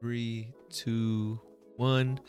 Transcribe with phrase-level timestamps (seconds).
[0.00, 1.40] Three, two,
[1.74, 2.20] one.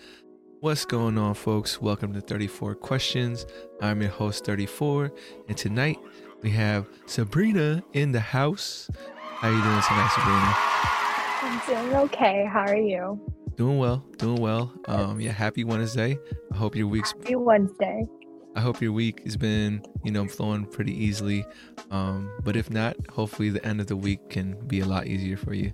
[0.60, 1.80] What's going on, folks?
[1.80, 3.46] Welcome to 34 Questions.
[3.80, 5.12] I'm your host, 34,
[5.48, 6.00] and tonight
[6.42, 8.90] we have Sabrina in the house.
[9.22, 10.56] How are you doing tonight, Sabrina?
[11.44, 12.50] I'm doing okay.
[12.52, 13.22] How are you?
[13.56, 14.74] Doing well, doing well.
[14.88, 16.18] Um, yeah, happy Wednesday.
[16.52, 18.04] I hope your week's happy Wednesday.
[18.56, 21.46] I hope your week has been, you know, flowing pretty easily.
[21.92, 25.38] Um, but if not, hopefully the end of the week can be a lot easier
[25.38, 25.72] for you.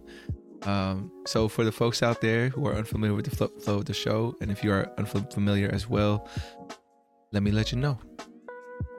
[0.65, 3.93] Um, so for the folks out there who are unfamiliar with the flow of the
[3.93, 6.27] show, and if you are unfamiliar as well,
[7.31, 7.99] let me let you know.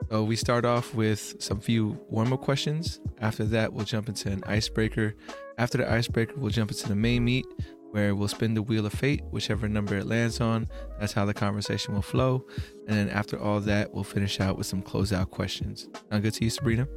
[0.09, 3.01] So we start off with some few warm-up questions.
[3.19, 5.15] After that, we'll jump into an icebreaker.
[5.57, 7.45] After the icebreaker, we'll jump into the main meat,
[7.91, 10.67] where we'll spin the wheel of fate, whichever number it lands on.
[10.99, 12.45] That's how the conversation will flow.
[12.87, 15.89] And then after all that, we'll finish out with some closeout questions.
[16.09, 16.87] Sound good to you, Sabrina?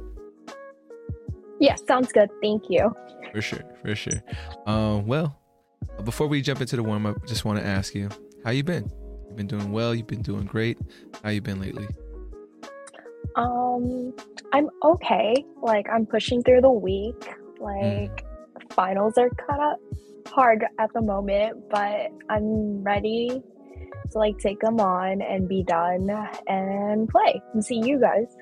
[1.61, 2.29] Yeah, sounds good.
[2.41, 2.91] Thank you.
[3.31, 4.21] For sure, for sure.
[4.65, 5.37] Um, well,
[6.03, 8.09] before we jump into the warm up, just want to ask you,
[8.43, 8.91] how you been?
[9.27, 9.93] You've been doing well.
[9.93, 10.79] You've been doing great.
[11.23, 11.87] How you been lately?
[13.35, 14.11] Um,
[14.51, 15.35] I'm okay.
[15.61, 17.29] Like I'm pushing through the week.
[17.59, 18.73] Like mm.
[18.73, 23.43] finals are kind of hard at the moment, but I'm ready
[24.11, 26.09] to like take them on and be done
[26.47, 28.35] and play and see you guys.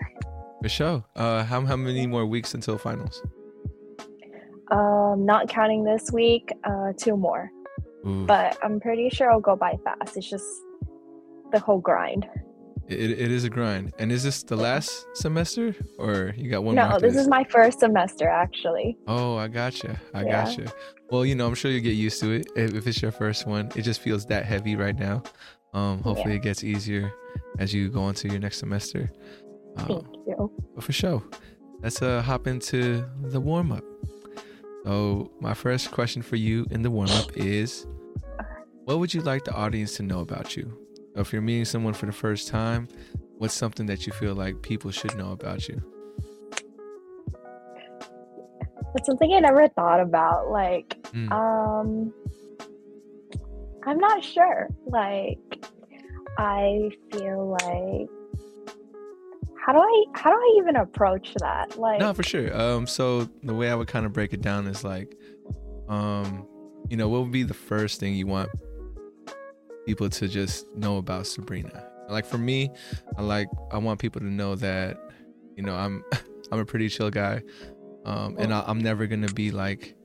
[0.68, 1.04] Sure.
[1.16, 3.22] Uh, how how many more weeks until finals?
[4.72, 7.50] Um, not counting this week, uh, two more.
[8.06, 8.26] Ooh.
[8.26, 10.16] But I'm pretty sure it'll go by fast.
[10.16, 10.46] It's just
[11.52, 12.28] the whole grind.
[12.88, 13.94] It, it is a grind.
[14.00, 17.44] And is this the last semester or you got one no, this, this, is my
[17.44, 18.98] first semester actually.
[19.08, 20.00] Oh, I gotcha.
[20.14, 20.44] I yeah.
[20.44, 20.74] gotcha.
[21.12, 22.48] Well, you know, I'm sure you'll get used to it.
[22.56, 25.22] If, if, it's your first one, it just feels that heavy right now.
[25.74, 26.40] Um, hopefully yeah.
[26.40, 27.12] it gets easier
[27.60, 29.12] as you go into your next semester.
[29.78, 30.52] Thank you.
[30.80, 31.24] For sure,
[31.82, 33.84] let's uh, hop into the warm up.
[34.86, 37.86] So, my first question for you in the warm up is
[38.86, 40.78] What would you like the audience to know about you?
[41.14, 42.88] So if you're meeting someone for the first time,
[43.38, 45.82] what's something that you feel like people should know about you?
[48.94, 50.50] That's something I never thought about.
[50.50, 51.32] Like, mm.
[51.32, 52.14] um,
[53.86, 54.70] I'm not sure.
[54.86, 55.66] Like,
[56.38, 58.10] I feel like
[59.66, 61.78] how do I how do I even approach that?
[61.78, 62.56] Like No, for sure.
[62.60, 65.16] Um so the way I would kind of break it down is like
[65.88, 66.48] um
[66.90, 68.50] you know, what would be the first thing you want
[69.86, 71.86] people to just know about Sabrina?
[72.10, 72.72] Like for me,
[73.18, 74.98] I like I want people to know that
[75.56, 76.04] you know, I'm
[76.52, 77.42] I'm a pretty chill guy.
[78.06, 79.96] Um and I, am never going to be like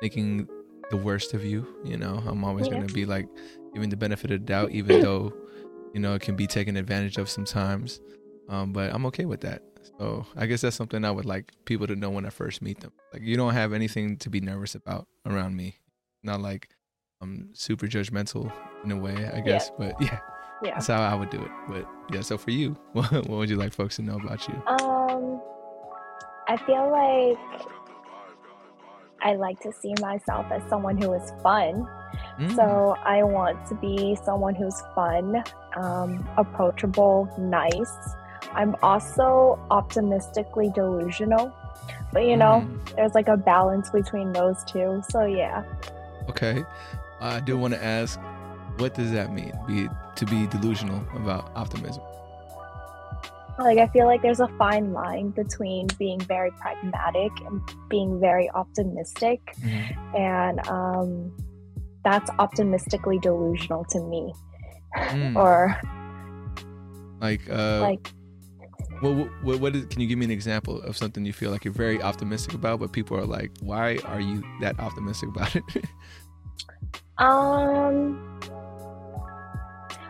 [0.00, 0.48] thinking
[0.90, 2.22] the worst of you, you know.
[2.26, 2.74] I'm always yeah.
[2.74, 3.28] going to be like
[3.74, 5.32] giving the benefit of the doubt even though
[5.92, 8.00] you know, it can be taken advantage of sometimes.
[8.48, 9.62] Um, but I'm okay with that.
[9.98, 12.80] So I guess that's something I would like people to know when I first meet
[12.80, 12.92] them.
[13.12, 15.76] Like you don't have anything to be nervous about around me.
[16.22, 16.68] Not like
[17.20, 18.52] I'm super judgmental
[18.84, 19.70] in a way, I guess.
[19.78, 19.92] Yeah.
[19.92, 20.18] But yeah,
[20.62, 21.50] yeah, that's how I would do it.
[21.68, 24.54] But yeah, so for you, what, what would you like folks to know about you?
[24.66, 25.40] Um,
[26.48, 27.62] I feel like
[29.22, 31.86] I like to see myself as someone who is fun.
[32.38, 32.54] Mm.
[32.54, 35.42] So I want to be someone who's fun,
[35.76, 38.16] um, approachable, nice
[38.52, 41.52] I'm also optimistically delusional.
[42.12, 42.96] But you know, mm.
[42.96, 45.02] there's like a balance between those two.
[45.10, 45.64] So yeah.
[46.28, 46.64] Okay.
[47.20, 48.20] I do want to ask,
[48.78, 49.52] what does that mean?
[49.66, 52.02] Be to be delusional about optimism?
[53.58, 58.50] Like I feel like there's a fine line between being very pragmatic and being very
[58.50, 60.16] optimistic, mm-hmm.
[60.16, 61.32] and um,
[62.04, 64.34] that's optimistically delusional to me.
[64.94, 65.36] Mm.
[65.42, 65.80] or
[67.20, 68.12] like uh, like
[69.00, 71.64] what, what, what is, can you give me an example of something you feel like
[71.64, 75.64] you're very optimistic about, but people are like, why are you that optimistic about it?
[77.18, 78.40] um,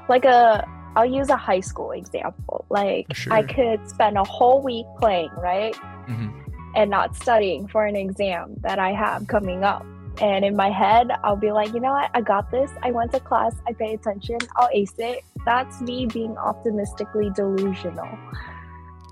[0.08, 2.64] like a, I'll use a high school example.
[2.70, 3.32] Like sure.
[3.32, 5.74] I could spend a whole week playing, right?
[5.74, 6.42] Mm-hmm.
[6.74, 9.84] And not studying for an exam that I have coming up.
[10.20, 12.10] And in my head, I'll be like, you know what?
[12.14, 12.70] I got this.
[12.82, 13.54] I went to class.
[13.66, 14.38] I pay attention.
[14.56, 15.22] I'll ace it.
[15.44, 18.08] That's me being optimistically delusional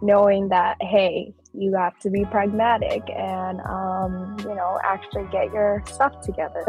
[0.04, 5.82] knowing that hey you have to be pragmatic and um, you know actually get your
[5.86, 6.64] stuff together.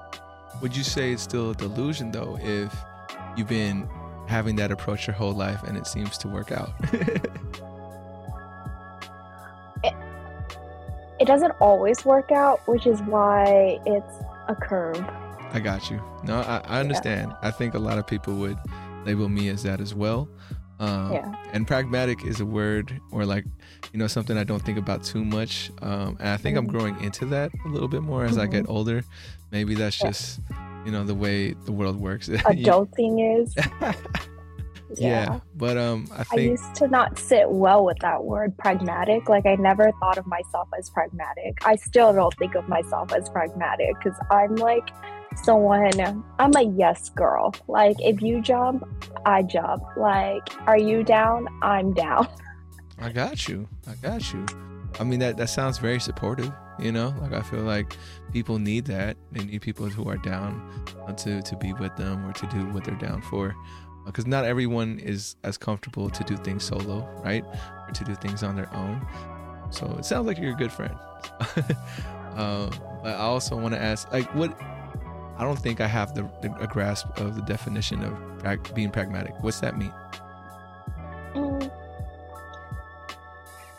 [0.62, 2.74] Would you say it's still a delusion though if
[3.36, 3.88] you've been
[4.26, 6.72] having that approach your whole life and it seems to work out?
[9.84, 9.94] It,
[11.18, 14.14] it doesn't always work out which is why it's
[14.46, 15.04] a curve.
[15.52, 16.00] I got you.
[16.22, 17.30] No i, I understand.
[17.30, 17.48] Yeah.
[17.48, 18.56] i think a lot of people would
[19.04, 20.28] label me as that as well
[20.82, 21.34] Um, yeah.
[21.52, 23.44] And pragmatic is a word or like,
[23.92, 25.70] you know, something I don't think about too much.
[25.80, 26.66] Um, and I think mm-hmm.
[26.66, 28.40] I'm growing into that a little bit more as mm-hmm.
[28.40, 28.72] I get mm-hmm.
[28.72, 29.04] older.
[29.52, 30.08] Maybe that's yeah.
[30.08, 30.40] just,
[30.84, 32.28] you know, the way the world works.
[32.28, 33.54] Adulting is.
[33.80, 33.94] yeah.
[34.96, 35.40] yeah.
[35.54, 39.28] But um I think I used to not sit well with that word pragmatic.
[39.28, 41.64] Like I never thought of myself as pragmatic.
[41.64, 44.90] I still don't think of myself as pragmatic because I'm like
[45.36, 47.54] someone i'm a yes girl.
[47.68, 48.84] Like if you jump
[49.26, 49.82] i jump.
[49.96, 51.48] Like are you down?
[51.62, 52.28] I'm down.
[52.98, 53.68] I got you.
[53.88, 54.46] I got you.
[55.00, 57.14] I mean that that sounds very supportive you know?
[57.20, 57.96] Like i feel like
[58.32, 59.16] people need that.
[59.30, 60.68] They need people who are down
[61.16, 63.54] to to be with them or to do what they're down for.
[64.04, 67.44] Because not everyone is as comfortable to do things solo right?
[67.86, 69.06] Or to do things on their own.
[69.70, 70.94] So it sounds like you're a good friend.
[72.32, 72.70] Uh,
[73.02, 74.58] but i also want to ask like what
[75.42, 78.92] I don't think I have the, the a grasp of the definition of pra- being
[78.92, 79.34] pragmatic.
[79.40, 79.92] What's that mean?
[81.34, 81.68] Mm.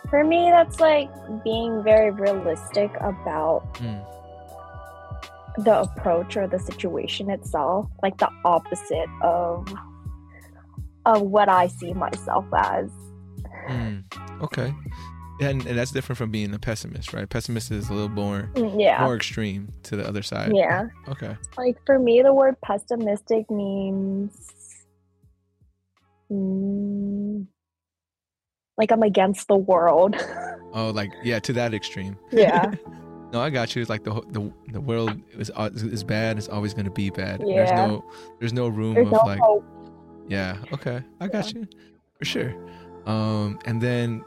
[0.09, 1.09] For me, that's like
[1.45, 4.05] being very realistic about mm.
[5.63, 9.73] the approach or the situation itself, like the opposite of
[11.05, 12.89] of what I see myself as.
[13.69, 14.03] Mm.
[14.41, 14.73] Okay
[15.41, 17.27] and, and that's different from being a pessimist, right?
[17.27, 19.03] Pessimist is a little more mm, yeah.
[19.03, 20.51] more extreme to the other side.
[20.55, 20.87] Yeah.
[21.07, 21.35] Okay.
[21.57, 24.85] Like for me, the word pessimistic means
[26.31, 27.45] mm,
[28.77, 30.15] like I'm against the world.
[30.73, 32.17] oh, like yeah, to that extreme.
[32.31, 32.73] Yeah.
[33.33, 33.81] no, I got you.
[33.81, 36.37] It's like the the the world is is bad.
[36.37, 37.41] It's always going to be bad.
[37.45, 37.65] Yeah.
[37.65, 38.05] There's no
[38.39, 39.39] there's no room there's of no like.
[39.39, 39.65] Hope.
[40.27, 40.57] Yeah.
[40.71, 41.03] Okay.
[41.19, 41.61] I got yeah.
[41.61, 41.67] you
[42.17, 42.55] for sure.
[43.05, 44.23] Um, and then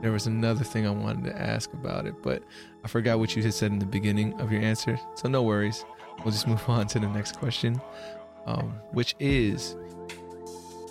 [0.00, 2.42] there was another thing I wanted to ask about it, but
[2.84, 4.98] I forgot what you had said in the beginning of your answer.
[5.14, 5.84] So no worries.
[6.24, 7.80] We'll just move on to the next question,
[8.46, 9.76] um, which is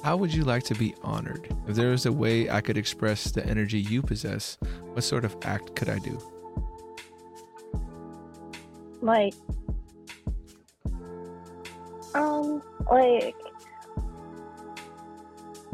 [0.04, 1.48] How would you like to be honored?
[1.68, 4.58] If there was a way I could express the energy you possess,
[4.94, 6.20] what sort of act could I do?
[9.02, 9.36] Like,
[12.16, 13.36] um, like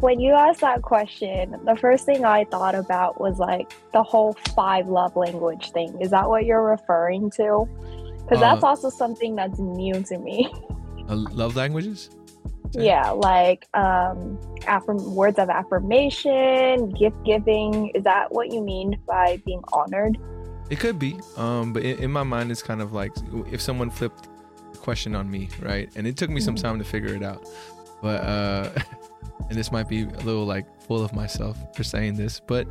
[0.01, 4.33] when you asked that question, the first thing I thought about was like the whole
[4.56, 5.95] five love language thing.
[6.01, 7.68] Is that what you're referring to?
[8.18, 10.51] Because uh, that's also something that's new to me.
[11.07, 12.09] Uh, love languages?
[12.74, 17.89] Yeah, like um, affirm- words of affirmation, gift giving.
[17.89, 20.18] Is that what you mean by being honored?
[20.69, 23.12] It could be, um, but in, in my mind, it's kind of like
[23.51, 24.30] if someone flipped
[24.71, 25.89] the question on me, right?
[25.98, 26.65] And it took me some mm-hmm.
[26.65, 27.45] time to figure it out,
[28.01, 28.21] but.
[28.21, 28.69] Uh,
[29.50, 32.68] and this might be a little like full of myself for saying this, but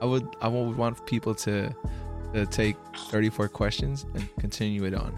[0.00, 1.74] I would I would want people to
[2.34, 2.76] to take
[3.10, 5.16] 34 questions and continue it on.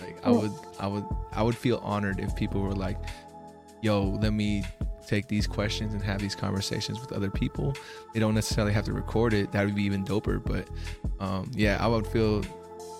[0.00, 2.98] Like I would I would I would feel honored if people were like,
[3.80, 4.64] "Yo, let me
[5.06, 7.74] take these questions and have these conversations with other people."
[8.14, 9.52] They don't necessarily have to record it.
[9.52, 10.42] That would be even doper.
[10.44, 10.68] But
[11.24, 12.44] um, yeah, I would feel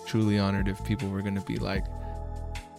[0.05, 1.85] truly honored if people were gonna be like,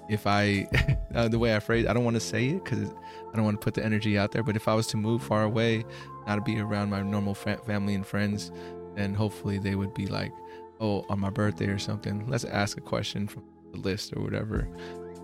[0.08, 0.68] if I
[1.14, 2.90] uh, the way I phrase, I don't want to say it because
[3.34, 4.44] I don't want to put the energy out there.
[4.44, 5.84] But if I was to move far away,
[6.24, 8.52] not to be around my normal fa- family and friends,
[8.94, 10.32] then hopefully they would be like,
[10.80, 13.42] oh, on my birthday or something, let's ask a question from
[13.72, 14.68] the list or whatever.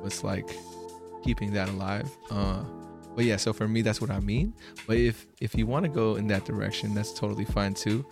[0.05, 0.51] It's like
[1.23, 2.11] keeping that alive.
[2.33, 2.65] Uh,
[3.15, 4.55] but yeah, so for me, that's what I mean.
[4.89, 8.05] But if if you want to go in that direction, that's totally fine too.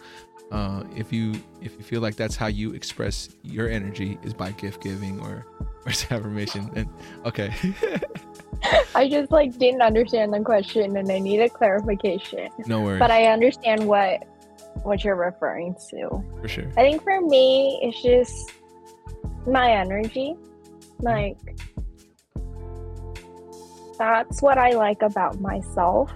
[0.51, 4.51] Uh, if you if you feel like that's how you express your energy is by
[4.53, 5.47] gift giving or
[5.85, 6.89] or affirmation, and
[7.27, 7.53] okay.
[8.95, 12.49] I just like didn't understand the question and I need a clarification.
[12.67, 12.99] No worries.
[12.99, 14.25] But I understand what
[14.83, 16.25] what you're referring to.
[16.41, 16.69] For sure.
[16.77, 18.53] I think for me it's just
[19.47, 20.35] my energy.
[21.01, 21.37] Like
[23.99, 26.11] that's what I like about myself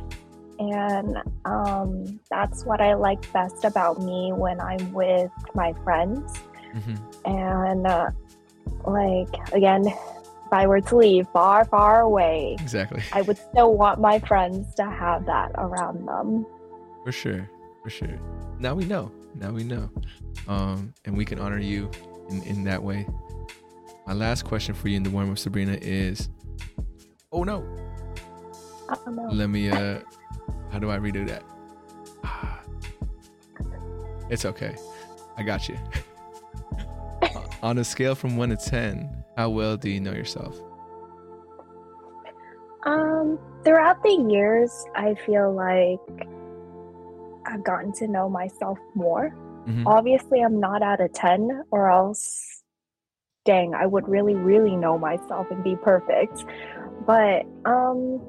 [0.58, 6.32] and um, that's what I like best about me when I'm with my friends.
[6.74, 6.96] Mm-hmm.
[7.26, 8.10] And uh,
[8.86, 14.00] like again, if I were to leave far, far away, exactly, I would still want
[14.00, 16.46] my friends to have that around them.
[17.04, 17.50] For sure,
[17.82, 18.18] for sure.
[18.58, 19.10] Now we know.
[19.34, 19.90] Now we know,
[20.46, 21.90] um, and we can honor you
[22.30, 23.06] in in that way.
[24.06, 26.28] My last question for you in the warm up, Sabrina, is,
[27.30, 27.64] oh no.
[28.88, 29.28] Oh, no.
[29.30, 30.00] Let me uh
[30.72, 31.44] how do I redo that?
[34.30, 34.74] It's okay.
[35.36, 35.78] I got you.
[37.62, 40.58] On a scale from 1 to 10, how well do you know yourself?
[42.84, 46.00] Um, throughout the years, I feel like
[47.46, 49.36] I've gotten to know myself more.
[49.68, 49.86] Mm-hmm.
[49.86, 52.62] Obviously, I'm not at a 10 or else
[53.44, 56.44] dang, I would really really know myself and be perfect.
[57.06, 58.20] But um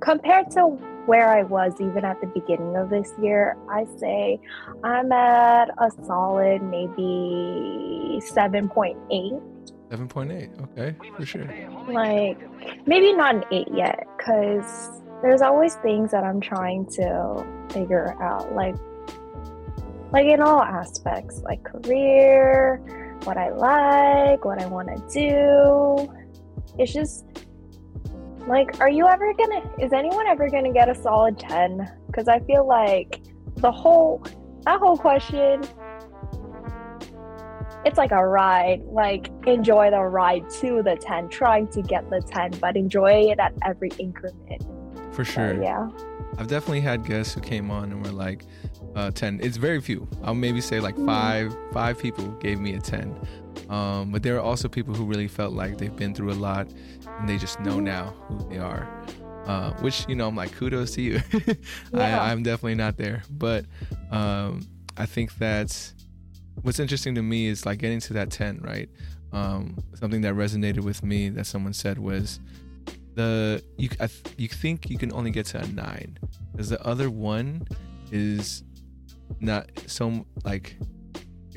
[0.00, 0.66] compared to
[1.06, 4.40] where I was even at the beginning of this year, I say
[4.84, 9.40] I'm at a solid maybe 7.8.
[9.88, 11.48] 7.8, okay, for sure.
[11.88, 12.38] Like,
[12.86, 18.54] maybe not an 8 yet, because there's always things that I'm trying to figure out.
[18.54, 18.76] Like,
[20.12, 22.82] like in all aspects, like career,
[23.24, 26.12] what I like, what I want to do.
[26.78, 27.24] It's just
[28.48, 31.90] like, are you ever gonna, is anyone ever gonna get a solid 10?
[32.06, 33.20] Because I feel like
[33.56, 34.24] the whole,
[34.64, 35.62] that whole question,
[37.84, 38.82] it's like a ride.
[38.86, 43.38] Like, enjoy the ride to the 10, trying to get the 10, but enjoy it
[43.38, 44.64] at every increment.
[45.12, 45.54] For sure.
[45.54, 45.88] So, yeah.
[46.38, 48.44] I've definitely had guests who came on and were like,
[48.98, 51.06] uh, 10 it's very few i'll maybe say like mm.
[51.06, 53.14] five five people gave me a 10
[53.68, 56.68] um, but there are also people who really felt like they've been through a lot
[57.18, 58.88] and they just know now who they are.
[59.46, 61.20] Uh, which you know i'm like kudos to you.
[61.94, 62.22] Yeah.
[62.22, 63.22] I, am definitely not there.
[63.30, 63.64] But
[64.10, 65.94] um, i think that's
[66.62, 68.88] what's interesting to me is like getting to that 10 right?
[69.32, 72.40] Um, something that resonated with me that someone said was
[73.14, 76.18] the you I, you think you can only get to a nine
[76.52, 77.66] because the other one
[78.10, 78.62] is
[79.40, 80.76] not so like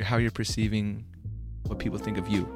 [0.01, 1.05] how you're perceiving
[1.67, 2.47] what people think of you.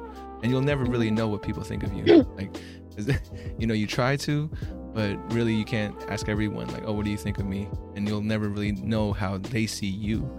[0.42, 2.26] And you'll never really know what people think of you.
[2.36, 2.54] Like
[3.58, 4.50] you know you try to
[4.94, 7.68] but really you can't ask everyone like oh what do you think of me?
[7.94, 10.30] And you'll never really know how they see you.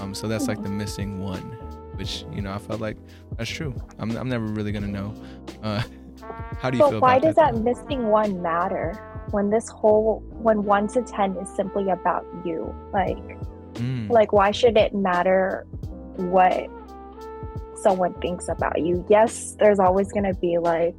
[0.00, 1.42] Um so that's like the missing one
[1.94, 2.96] which you know i felt like
[3.36, 3.74] that's true.
[3.98, 5.14] I'm, I'm never really gonna know
[5.62, 5.82] uh
[6.58, 8.94] how do you but feel why does that, that missing one matter
[9.30, 12.74] when this whole when one to ten is simply about you?
[12.92, 13.18] Like
[13.74, 14.10] Mm.
[14.10, 15.66] Like, why should it matter
[16.16, 16.68] what
[17.74, 19.04] someone thinks about you?
[19.08, 20.94] Yes, there's always going to be like,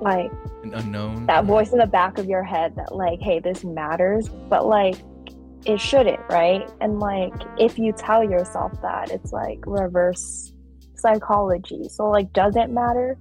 [0.00, 0.30] like,
[0.62, 1.26] an unknown.
[1.26, 4.28] That voice in the back of your head that, like, hey, this matters.
[4.28, 4.96] But, like,
[5.64, 6.68] it shouldn't, right?
[6.80, 10.52] And, like, if you tell yourself that, it's like reverse
[10.94, 11.88] psychology.
[11.88, 13.18] So, like, does it matter?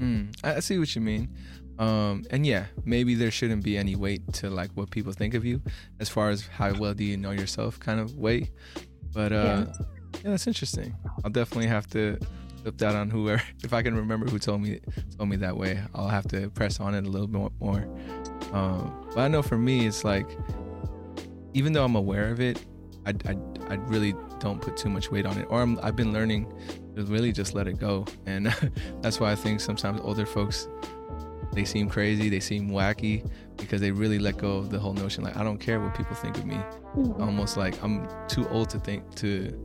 [0.00, 1.28] Mm, I see what you mean.
[1.78, 5.44] Um, and yeah, maybe there shouldn't be any weight to like what people think of
[5.44, 5.62] you
[6.00, 8.50] as far as how well do you know yourself kind of weight.
[9.12, 9.86] But uh, yeah,
[10.24, 10.96] yeah that's interesting.
[11.24, 12.18] I'll definitely have to
[12.68, 14.80] flip that on whoever if I can remember who told me
[15.16, 15.80] told me that way.
[15.94, 17.88] I'll have to press on it a little bit more.
[18.52, 20.28] Um, but I know for me, it's like
[21.54, 22.64] even though I'm aware of it,
[23.06, 23.36] I, I,
[23.70, 25.46] I really don't put too much weight on it.
[25.48, 26.52] Or i have been learning
[26.94, 28.04] to really just let it go.
[28.26, 28.46] And
[29.00, 30.68] that's why I think sometimes older folks
[31.54, 35.24] they seem crazy, they seem wacky because they really let go of the whole notion
[35.24, 36.56] like I don't care what people think of me.
[36.56, 37.22] Mm-hmm.
[37.22, 39.58] Almost like I'm too old to think to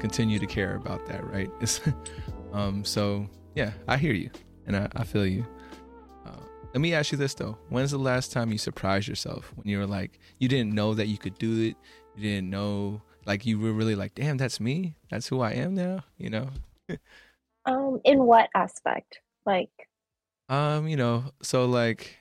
[0.00, 1.50] continue to care about that, right?
[1.60, 1.80] It's,
[2.52, 4.30] um, so yeah, I hear you
[4.66, 5.46] and I, I feel you.
[6.26, 6.40] Uh,
[6.72, 9.78] let me ask you this though: When's the last time you surprised yourself when you
[9.78, 11.76] were like you didn't know that you could do it,
[12.16, 15.74] you didn't know like you were really like, damn, that's me, that's who I am
[15.74, 16.48] now, you know?
[17.66, 19.20] um, in what aspect?
[19.46, 19.70] Like
[20.50, 22.18] um, you know, so like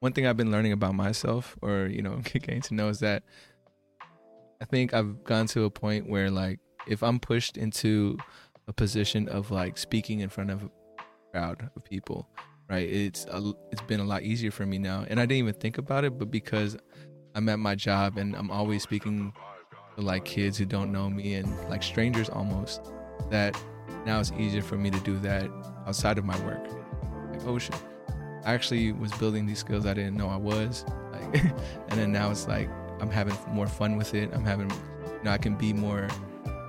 [0.00, 3.22] one thing I've been learning about myself or, you know, getting to know is that
[4.60, 6.58] I think I've gone to a point where like
[6.88, 8.16] if I'm pushed into
[8.68, 10.70] a position of like speaking in front of a
[11.32, 12.28] crowd of people,
[12.70, 12.88] right?
[12.88, 15.04] It's a, it's been a lot easier for me now.
[15.08, 16.76] And I didn't even think about it, but because
[17.34, 19.32] I'm at my job and I'm always speaking
[19.96, 22.92] to like kids who don't know me and like strangers almost,
[23.30, 23.60] that
[24.06, 25.50] now it's easier for me to do that
[25.86, 26.64] outside of my work
[27.38, 27.74] like, oh shit,
[28.44, 30.84] I actually was building these skills I didn't know I was.
[31.12, 31.42] Like,
[31.88, 32.68] and then now it's like
[33.00, 34.30] I'm having more fun with it.
[34.32, 36.08] I'm having, you know, I can be more,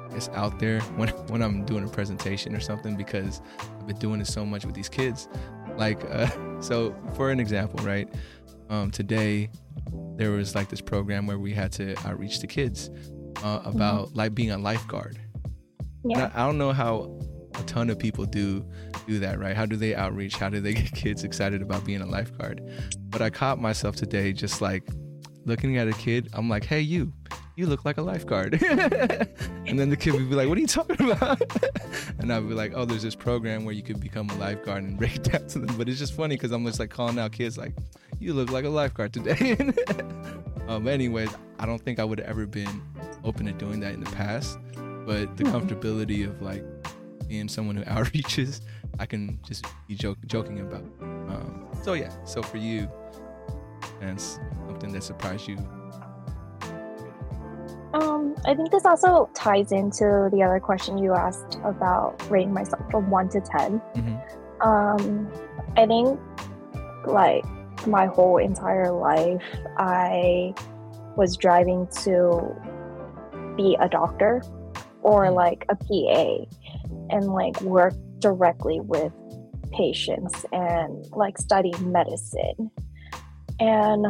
[0.09, 3.97] I guess, out there when when I'm doing a presentation or something because I've been
[3.97, 5.27] doing it so much with these kids.
[5.77, 6.27] Like, uh,
[6.61, 8.09] so for an example, right?
[8.69, 9.49] Um, today
[10.15, 12.89] there was like this program where we had to outreach to kids
[13.43, 14.17] uh, about mm-hmm.
[14.17, 15.17] like being a lifeguard.
[16.05, 16.31] Yeah.
[16.35, 17.19] I, I don't know how
[17.55, 18.65] a ton of people do
[19.07, 19.55] do that, right?
[19.55, 20.35] How do they outreach?
[20.35, 22.61] How do they get kids excited about being a lifeguard?
[23.09, 24.87] But I caught myself today just like
[25.45, 26.29] looking at a kid.
[26.33, 27.13] I'm like, hey, you,
[27.55, 28.53] you look like a lifeguard.
[28.63, 31.41] and then the kid would be like, what are you talking about?
[32.19, 34.97] and I'd be like, oh, there's this program where you could become a lifeguard and
[34.97, 35.75] break down to them.
[35.77, 37.73] But it's just funny because I'm just like calling out kids like,
[38.19, 39.57] you look like a lifeguard today.
[40.67, 42.81] um, anyways, I don't think I would have ever been
[43.23, 44.57] open to doing that in the past.
[45.05, 46.63] But the comfortability of like
[47.27, 48.61] being someone who outreaches,
[48.99, 50.83] I can just be joke, joking about.
[51.01, 52.89] Um, so yeah, so for you,
[54.01, 54.19] and
[54.79, 55.57] something that surprised you.
[57.93, 62.83] Um, I think this also ties into the other question you asked about rating myself
[62.91, 64.15] from one to 10 mm-hmm.
[64.61, 65.31] Um,
[65.77, 66.19] I think
[67.07, 67.45] like
[67.87, 69.41] my whole entire life,
[69.77, 70.53] I
[71.15, 72.53] was driving to
[73.55, 74.41] be a doctor
[75.01, 75.33] or mm.
[75.33, 76.45] like a PA
[77.09, 79.13] and like work directly with
[79.71, 82.69] patients and like study medicine.
[83.61, 84.05] And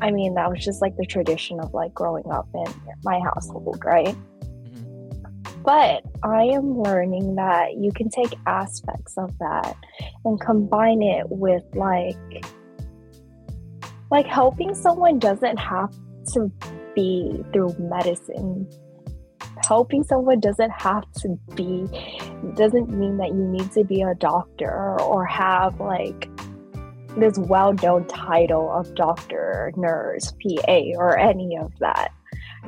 [0.00, 2.72] I mean, that was just like the tradition of like growing up in
[3.04, 4.16] my household, right?
[4.44, 5.62] Mm-hmm.
[5.62, 9.76] But I am learning that you can take aspects of that
[10.24, 12.44] and combine it with like
[14.10, 15.92] like helping someone doesn't have
[16.32, 16.50] to
[16.94, 18.68] be through medicine
[19.66, 21.86] helping someone doesn't have to be
[22.54, 26.28] doesn't mean that you need to be a doctor or have like
[27.16, 32.12] this well-known title of doctor nurse pa or any of that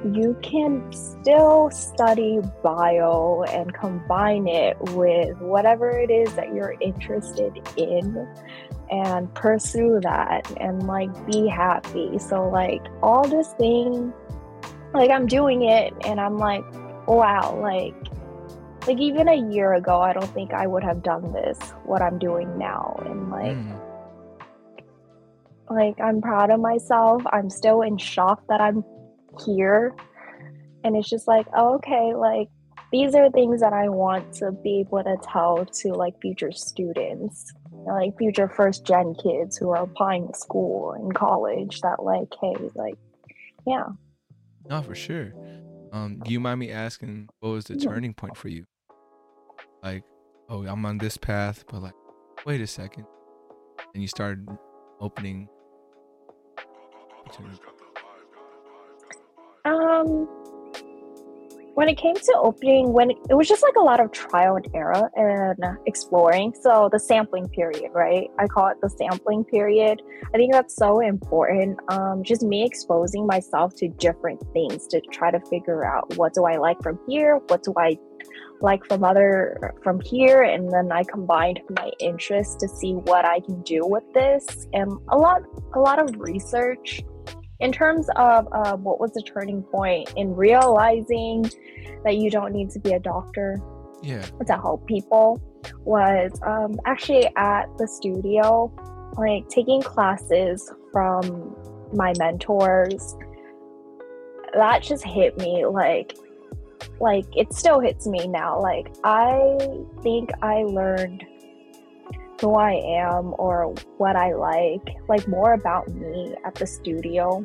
[0.04, 7.60] you can still study bio and combine it with whatever it is that you're interested
[7.76, 8.28] in
[8.90, 12.18] and pursue that and like be happy.
[12.18, 14.12] So, like, all this thing,
[14.94, 16.64] like, I'm doing it and I'm like,
[17.08, 17.94] wow, like,
[18.86, 22.18] like even a year ago, I don't think I would have done this, what I'm
[22.18, 23.02] doing now.
[23.04, 23.85] And like, mm.
[25.70, 27.22] Like, I'm proud of myself.
[27.32, 28.84] I'm still in shock that I'm
[29.44, 29.94] here.
[30.84, 32.48] And it's just like, oh, okay, like,
[32.92, 37.52] these are things that I want to be able to tell to like future students,
[37.72, 42.54] like future first gen kids who are applying to school and college that like, hey,
[42.74, 42.94] like,
[43.66, 43.86] yeah.
[44.68, 45.32] No, for sure.
[45.92, 48.64] Um, do you mind me asking what was the turning point for you?
[49.82, 50.04] Like,
[50.48, 51.94] oh, I'm on this path, but like,
[52.44, 53.06] wait a second.
[53.94, 54.46] And you started
[55.00, 55.48] opening.
[59.64, 60.28] Um,
[61.76, 64.56] when it came to opening, when it, it was just like a lot of trial
[64.56, 66.54] and error and exploring.
[66.58, 68.30] So the sampling period, right?
[68.38, 70.00] I call it the sampling period.
[70.32, 71.78] I think that's so important.
[71.88, 76.44] Um, just me exposing myself to different things to try to figure out what do
[76.44, 77.98] I like from here, what do I
[78.62, 83.38] like from other from here and then i combined my interests to see what i
[83.40, 85.42] can do with this and a lot
[85.74, 87.02] a lot of research
[87.60, 91.42] in terms of uh, what was the turning point in realizing
[92.04, 93.60] that you don't need to be a doctor
[94.02, 94.22] yeah.
[94.46, 95.40] to help people
[95.84, 98.72] was um, actually at the studio
[99.16, 101.56] like taking classes from
[101.94, 103.16] my mentors
[104.54, 106.14] that just hit me like
[107.00, 109.56] like it still hits me now like i
[110.02, 111.24] think i learned
[112.40, 117.44] who I am or what I like, like more about me at the studio.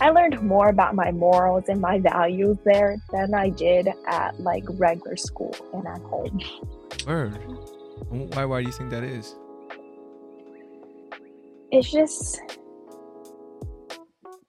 [0.00, 4.64] I learned more about my morals and my values there than I did at like
[4.70, 6.40] regular school and at home.
[7.06, 7.38] Word.
[8.08, 9.34] Why why do you think that is?
[11.70, 12.40] It's just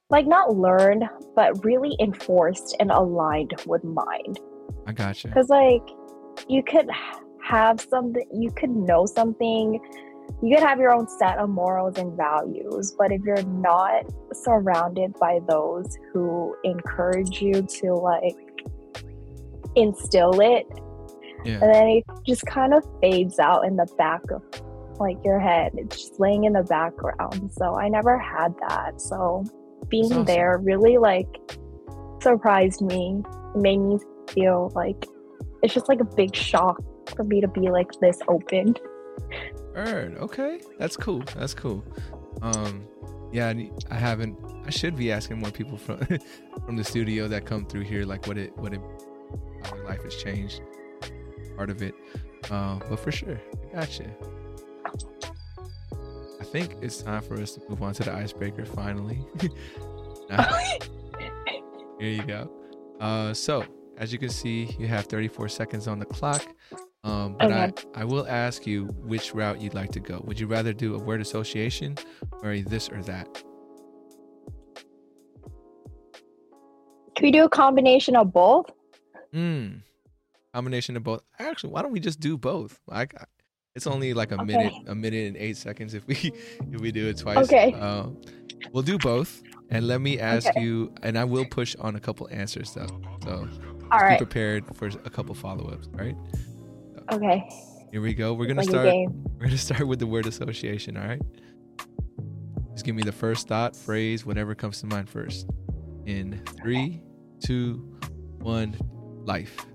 [0.10, 1.04] like not learned,
[1.36, 4.40] but really enforced and aligned with mind.
[4.88, 5.28] I gotcha.
[5.28, 5.82] Because like
[6.48, 6.88] you could
[7.46, 9.80] have something, you could know something,
[10.42, 14.04] you could have your own set of morals and values, but if you're not
[14.34, 18.36] surrounded by those who encourage you to like
[19.76, 20.66] instill it,
[21.46, 21.60] yeah.
[21.62, 24.42] and then it just kind of fades out in the back of
[25.00, 25.74] like your head.
[25.76, 27.52] It's just laying in the background.
[27.52, 29.00] So I never had that.
[29.00, 29.44] So
[29.90, 30.26] being awesome.
[30.26, 31.28] there really like
[32.22, 33.22] surprised me,
[33.56, 35.06] made me feel like
[35.62, 38.76] it's just like a big shock for me to be like this open.
[39.76, 40.18] Word.
[40.18, 41.24] Okay, that's cool.
[41.36, 41.84] That's cool.
[42.42, 42.88] Um,
[43.32, 43.54] yeah,
[43.92, 44.38] I haven't.
[44.66, 46.00] I should be asking more people from
[46.66, 48.82] from the studio that come through here, like what it what it
[49.64, 50.62] how their life has changed.
[51.56, 51.94] Part of it,
[52.50, 53.40] uh, but for sure,
[53.72, 54.12] I got you.
[56.40, 59.26] I think it's time for us to move on to the icebreaker finally.
[62.00, 62.50] here you go.
[63.00, 63.64] Uh, so
[63.98, 66.46] as you can see, you have 34 seconds on the clock.
[67.06, 67.88] Um, but okay.
[67.94, 70.24] I, I will ask you which route you'd like to go.
[70.26, 71.98] Would you rather do a word association
[72.42, 73.32] or a this or that?
[77.16, 78.72] Can we do a combination of both?
[79.32, 79.76] Hmm.
[80.52, 81.22] Combination of both.
[81.38, 82.80] Actually, why don't we just do both?
[82.88, 83.14] Like,
[83.76, 84.46] it's only like a okay.
[84.46, 86.16] minute, a minute and eight seconds if we
[86.72, 87.46] if we do it twice.
[87.46, 87.74] Okay.
[87.74, 88.08] Uh,
[88.72, 90.62] we'll do both, and let me ask okay.
[90.62, 92.88] you, and I will push on a couple answers though.
[93.24, 93.48] So,
[93.92, 94.18] all right.
[94.18, 95.88] be prepared for a couple follow ups.
[95.94, 96.16] Right.
[97.12, 97.48] Okay.
[97.92, 98.34] Here we go.
[98.34, 98.86] We're gonna like start.
[98.88, 100.98] We're gonna start with the word association.
[100.98, 101.22] All right.
[102.74, 105.48] Just give me the first thought, phrase, whatever comes to mind first.
[106.06, 107.02] In three,
[107.40, 107.98] two,
[108.40, 108.76] one.
[109.26, 109.66] Life.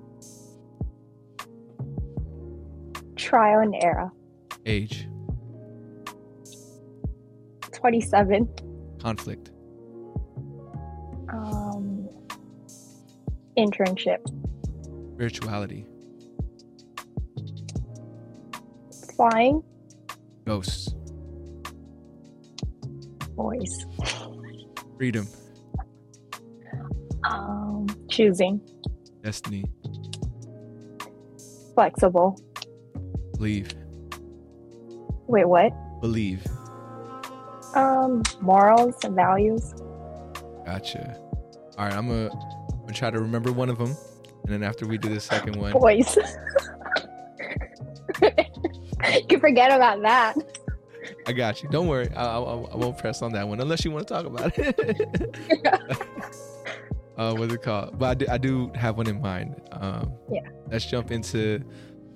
[3.17, 4.13] Trial and error.
[4.65, 5.09] Age.
[7.73, 8.49] 27.
[9.01, 9.51] Conflict.
[11.33, 12.09] Um,
[13.57, 14.19] internship.
[15.15, 15.87] Spirituality.
[19.21, 19.63] Flying.
[20.47, 20.95] Ghosts.
[23.37, 23.85] Boys.
[24.97, 25.29] Freedom.
[27.25, 28.63] Um, choosing.
[29.23, 29.67] Destiny.
[31.75, 32.41] Flexible.
[33.37, 33.75] Believe.
[35.27, 35.71] Wait, what?
[36.01, 36.47] Believe.
[37.75, 39.75] Um, morals and values.
[40.65, 41.19] Gotcha.
[41.77, 43.95] All right, I'm gonna, I'm gonna try to remember one of them,
[44.45, 46.17] and then after we do the second one, voice.
[49.41, 50.37] forget about that.
[51.27, 51.69] I got you.
[51.69, 52.09] Don't worry.
[52.15, 54.79] I, I, I won't press on that one unless you want to talk about it.
[57.17, 57.99] uh, what's it called?
[57.99, 59.61] But I do, I do have one in mind.
[59.73, 60.49] Um, yeah.
[60.71, 61.65] Let's jump into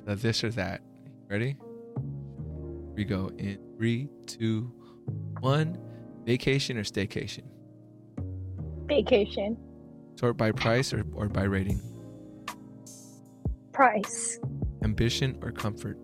[0.05, 0.83] the this or that.
[1.29, 1.57] Ready?
[1.57, 3.31] Here we go.
[3.39, 4.73] In three, two,
[5.41, 5.79] one.
[6.25, 7.43] Vacation or staycation?
[8.87, 9.59] Vacation.
[10.19, 11.81] Sort by price or, or by rating?
[13.73, 14.39] Price.
[14.83, 15.99] Ambition or comfort?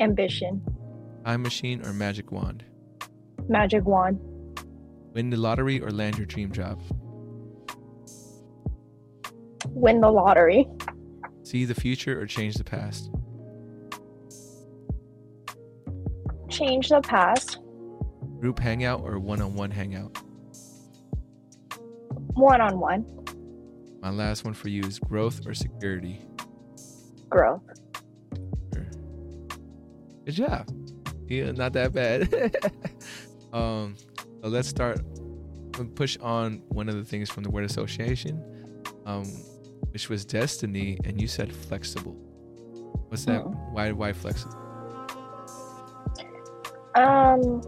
[0.00, 0.62] Ambition.
[1.24, 2.64] Time machine or magic wand?
[3.48, 4.18] Magic wand.
[5.14, 6.80] Win the lottery or land your dream job?
[9.66, 10.66] Win the lottery.
[11.42, 13.10] See the future or change the past?
[16.48, 17.58] Change the past.
[18.40, 20.16] Group hangout or one on one hangout?
[22.34, 23.04] One on one.
[24.00, 26.20] My last one for you is growth or security?
[27.28, 27.62] Growth.
[30.28, 30.68] Good job.
[31.26, 32.28] Yeah, not that bad.
[33.54, 33.96] um,
[34.42, 35.00] so let's start.
[35.94, 38.44] Push on one of the things from the word association,
[39.06, 39.24] um,
[39.90, 42.12] which was destiny, and you said flexible.
[43.08, 43.40] What's that?
[43.40, 43.56] Oh.
[43.72, 43.90] Why?
[43.92, 44.54] Why flexible?
[46.94, 47.62] Um,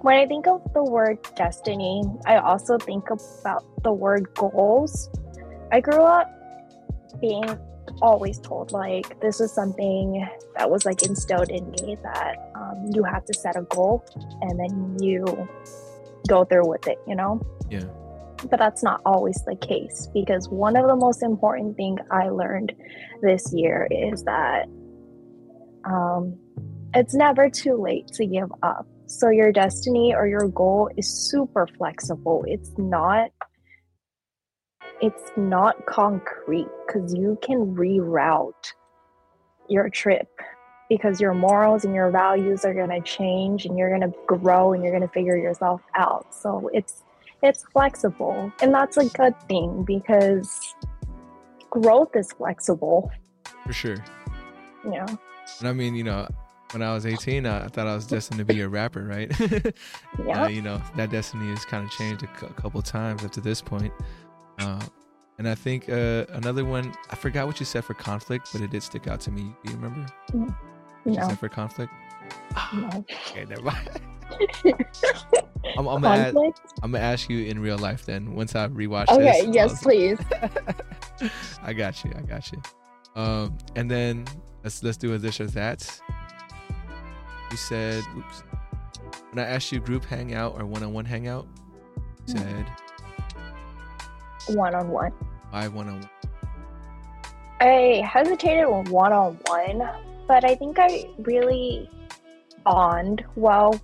[0.00, 5.10] when I think of the word destiny, I also think about the word goals.
[5.70, 6.32] I grew up
[7.20, 7.44] being
[8.02, 13.02] always told like this is something that was like instilled in me that um, you
[13.04, 14.04] have to set a goal
[14.42, 15.48] and then you
[16.28, 17.40] go through with it you know?
[17.70, 17.84] Yeah.
[18.50, 22.72] But that's not always the case because one of the most important thing i learned
[23.22, 24.66] this year is that
[25.86, 26.36] um,
[26.94, 28.86] it's never too late to give up.
[29.06, 32.44] So your destiny or your goal is super flexible.
[32.46, 33.30] It's not
[35.00, 38.52] it's not concrete because you can reroute
[39.68, 40.28] your trip
[40.88, 44.72] because your morals and your values are going to change and you're going to grow
[44.72, 46.34] and you're going to figure yourself out.
[46.34, 47.02] So it's
[47.42, 50.74] it's flexible and that's a good thing because
[51.70, 53.10] growth is flexible.
[53.64, 54.04] For sure.
[54.90, 55.06] Yeah
[55.60, 56.26] and i mean you know
[56.72, 59.32] when i was 18 i, thought i was destined to be a rapper right?
[60.26, 60.44] Yeah.
[60.44, 63.32] Uh, you know that destiny has kind of changed a, c- a couple times up
[63.32, 63.92] to this point
[64.58, 64.80] uh,
[65.38, 68.70] and I think uh, another one, I forgot what you said for conflict, but it
[68.70, 69.42] did stick out to me.
[69.64, 70.06] Do you remember?
[70.32, 70.54] No.
[71.04, 71.92] What you said for conflict?
[72.74, 73.04] No.
[73.30, 73.90] okay, never mind.
[75.78, 76.36] I'm, I'm, gonna ask,
[76.82, 79.42] I'm, gonna ask, you in real life then once I rewatch okay, this.
[79.42, 80.18] Okay, yes, please.
[81.62, 82.12] I got you.
[82.16, 82.62] I got you.
[83.14, 84.26] Um, and then
[84.64, 86.00] let's let's do a this or that.
[87.50, 88.42] You said, oops.
[89.30, 91.46] When I asked you group hangout or one on one hangout,
[92.26, 92.38] you mm.
[92.38, 92.66] said
[94.48, 95.12] one on one.
[95.50, 96.10] Why one on one?
[97.60, 99.88] I hesitated with one on one,
[100.26, 101.88] but I think I really
[102.64, 103.80] bond well.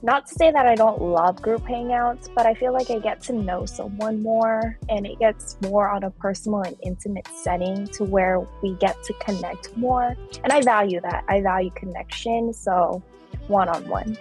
[0.00, 3.20] Not to say that I don't love group hangouts, but I feel like I get
[3.22, 8.04] to know someone more and it gets more on a personal and intimate setting to
[8.04, 10.16] where we get to connect more.
[10.44, 11.24] And I value that.
[11.28, 12.52] I value connection.
[12.52, 13.02] So
[13.48, 14.16] one on one.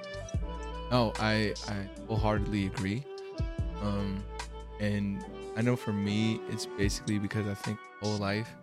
[0.91, 3.03] Oh, I I wholeheartedly agree.
[3.81, 4.23] Um
[4.79, 5.23] and
[5.57, 8.55] I know for me, it's basically because I think whole life,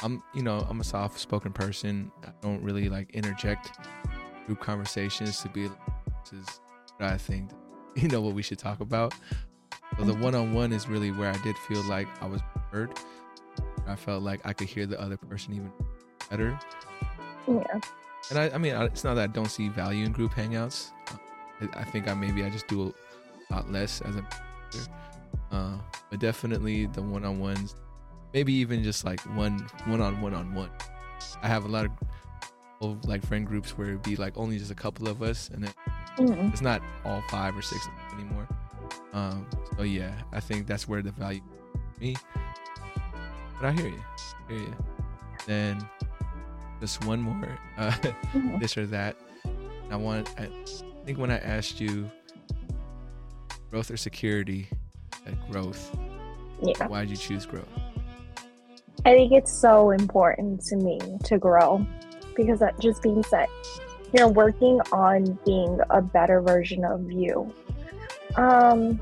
[0.00, 2.12] I'm, you know, I'm a soft spoken person.
[2.24, 3.72] I don't really like interject
[4.46, 6.60] group conversations to be, this is
[6.98, 7.50] what I think,
[7.96, 9.12] you know, what we should talk about.
[9.98, 12.40] So the one on one is really where I did feel like I was
[12.70, 12.96] heard.
[13.88, 15.72] I felt like I could hear the other person even
[16.30, 16.56] better.
[17.48, 17.80] Yeah.
[18.30, 20.92] And I, I mean, it's not that I don't see value in group hangouts.
[21.60, 22.94] I, I think I maybe I just do
[23.50, 24.24] a lot less as a
[25.50, 25.76] uh,
[26.10, 27.74] but definitely the one on ones,
[28.34, 30.70] maybe even just like one one on one on one.
[31.42, 31.92] I have a lot of,
[32.80, 35.64] of like friend groups where it'd be like only just a couple of us, and
[35.64, 36.48] mm-hmm.
[36.48, 38.48] it's not all five or six anymore.
[39.12, 39.46] Um,
[39.76, 41.42] so yeah, I think that's where the value
[42.00, 42.16] me.
[43.60, 44.02] But I hear you,
[44.48, 44.76] I hear you.
[45.46, 45.88] Then
[46.80, 48.58] just one more, uh, mm-hmm.
[48.58, 49.16] this or that.
[49.90, 50.28] I want.
[50.38, 50.48] I
[51.04, 52.10] think when I asked you
[53.70, 54.68] growth or security,
[55.26, 55.96] at growth.
[56.62, 56.86] Yeah.
[56.86, 57.68] Why did you choose growth?
[59.06, 61.86] I think it's so important to me to grow
[62.36, 63.48] because that just means that
[64.12, 67.52] you're working on being a better version of you.
[68.36, 69.00] Um,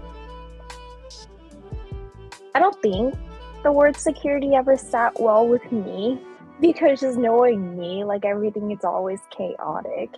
[2.54, 3.14] I don't think
[3.62, 6.20] the word security ever sat well with me
[6.60, 10.14] because just knowing me, like everything is always chaotic.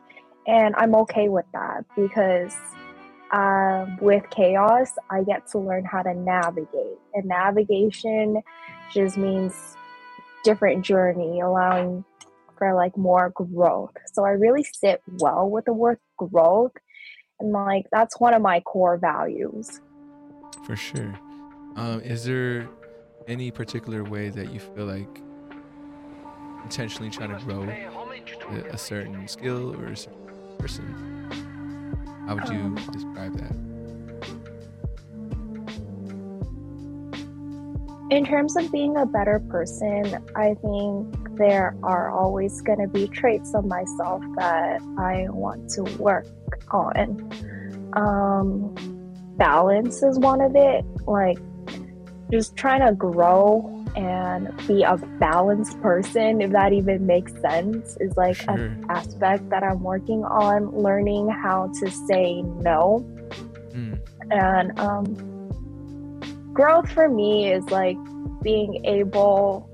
[0.46, 2.54] And I'm okay with that because
[3.32, 6.98] um, with chaos, I get to learn how to navigate.
[7.14, 8.42] And navigation
[8.92, 9.54] just means
[10.44, 12.04] different journey, allowing
[12.58, 13.94] for like more growth.
[14.12, 16.72] So I really sit well with the word growth.
[17.38, 19.80] And like that's one of my core values.
[20.64, 21.18] For sure.
[21.76, 22.68] Um, is there
[23.28, 25.20] any particular way that you feel like
[26.64, 27.62] intentionally trying to grow
[28.50, 30.18] a, a certain skill or a certain
[30.58, 31.19] person?
[32.30, 33.56] How would you um, describe that?
[38.12, 43.08] In terms of being a better person, I think there are always going to be
[43.08, 46.28] traits of myself that I want to work
[46.70, 47.32] on.
[47.94, 48.76] Um,
[49.36, 50.84] balance is one of it.
[51.08, 51.40] Like,
[52.30, 58.16] just trying to grow and be a balanced person, if that even makes sense, is
[58.16, 58.55] like sure.
[58.55, 63.05] an aspect that I'm working on learning how to say no.
[63.72, 64.00] Mm.
[64.31, 67.96] And um, growth for me is like
[68.42, 69.68] being able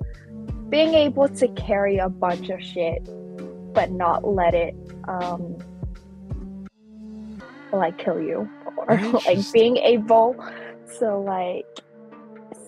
[0.69, 3.03] being able to carry a bunch of shit
[3.73, 4.75] but not let it
[5.07, 5.57] um
[7.73, 10.35] like kill you or like being able
[10.99, 11.67] to like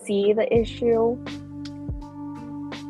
[0.09, 1.23] see the issue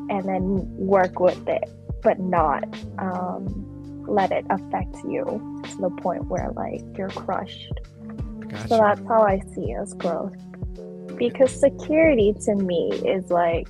[0.09, 1.69] and then work with it,
[2.01, 2.63] but not
[2.97, 5.25] um, let it affect you
[5.69, 7.73] to the point where like you're crushed.
[8.39, 8.67] Gotcha.
[8.69, 10.33] So that's how I see as growth.
[11.17, 13.67] Because security to me is like,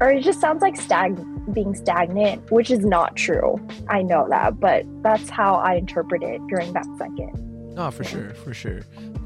[0.00, 1.18] or it just sounds like stag
[1.52, 3.60] being stagnant, which is not true.
[3.88, 7.74] I know that, but that's how I interpret it during that second.
[7.74, 8.08] No, for yeah.
[8.08, 8.80] sure, for sure.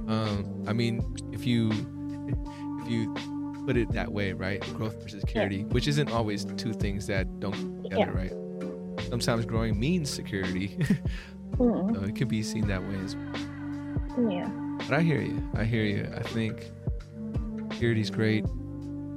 [0.09, 1.71] Um, I mean, if you
[2.83, 3.15] if you
[3.67, 4.61] put it that way, right?
[4.75, 5.65] Growth versus security, yeah.
[5.65, 8.19] which isn't always two things that don't together, yeah.
[8.19, 8.33] right?
[9.09, 10.69] Sometimes growing means security.
[11.57, 11.95] mm.
[11.95, 14.31] So it could be seen that way as well.
[14.31, 14.49] Yeah.
[14.79, 15.43] But I hear you.
[15.55, 16.09] I hear you.
[16.17, 16.71] I think
[17.73, 18.45] security is great.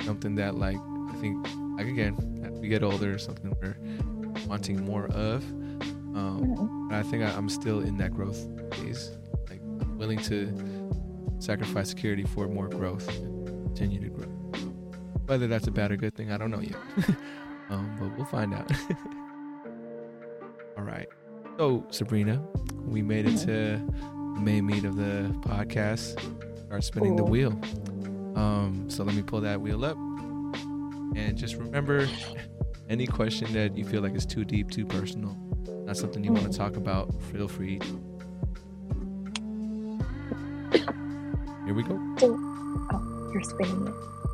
[0.03, 1.47] Something that like I think
[1.77, 3.77] like again, as we get older, something we're
[4.47, 5.43] wanting more of.
[6.15, 6.89] Um, mm-hmm.
[6.89, 9.11] But I think I, I'm still in that growth phase.
[9.49, 10.45] Like I'm willing to
[11.39, 14.27] sacrifice security for more growth and continue to grow.
[15.25, 16.75] Whether that's a bad or good thing, I don't know yet.
[17.69, 18.71] um, but we'll find out.
[20.77, 21.07] All right.
[21.57, 22.41] So, Sabrina,
[22.85, 26.19] we made it to the main meat of the podcast.
[26.65, 27.25] Start spinning cool.
[27.25, 27.59] the wheel.
[28.35, 29.97] Um, so let me pull that wheel up.
[31.15, 32.07] And just remember
[32.89, 35.35] any question that you feel like is too deep, too personal,
[35.85, 37.79] not something you want to talk about, feel free.
[41.77, 41.97] We go.
[42.91, 43.93] Oh, you're spinning it.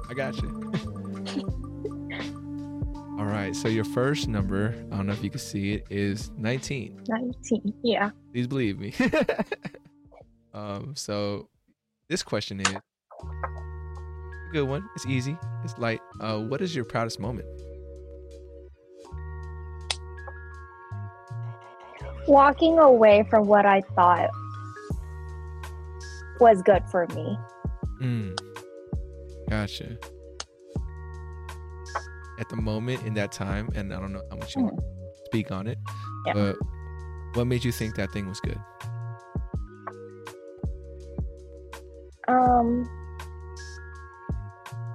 [0.10, 0.50] I got you.
[3.20, 3.54] All right.
[3.54, 7.04] So your first number, I don't know if you can see it, is 19.
[7.08, 7.74] 19.
[7.84, 8.12] Yeah.
[8.32, 8.94] Please believe me.
[10.54, 11.50] um, so
[12.08, 12.82] this question is a
[14.54, 14.88] good one.
[14.96, 15.38] It's easy.
[15.66, 16.00] It's light.
[16.22, 17.48] Uh, what is your proudest moment?
[22.26, 24.30] Walking away from what I thought
[26.40, 27.38] was good for me.
[28.02, 28.38] Mm.
[29.50, 29.98] Gotcha.
[32.40, 34.66] At the moment in that time, and I don't know how much you mm.
[34.66, 35.78] want to speak on it,
[36.28, 36.34] yeah.
[36.34, 36.58] but
[37.34, 38.60] what made you think that thing was good?
[42.28, 42.90] Um,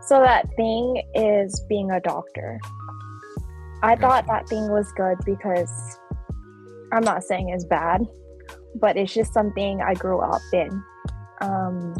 [0.03, 2.59] so that thing is being a doctor.
[3.83, 4.01] I gotcha.
[4.01, 5.99] thought that thing was good because
[6.93, 8.03] I'm not saying it's bad,
[8.75, 10.83] but it's just something I grew up in.
[11.41, 11.95] Um,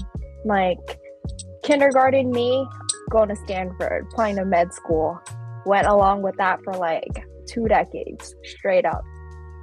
[0.45, 0.79] like
[1.63, 2.67] kindergarten me
[3.11, 5.21] going to Stanford, applying to med school,
[5.67, 9.03] went along with that for like two decades straight up.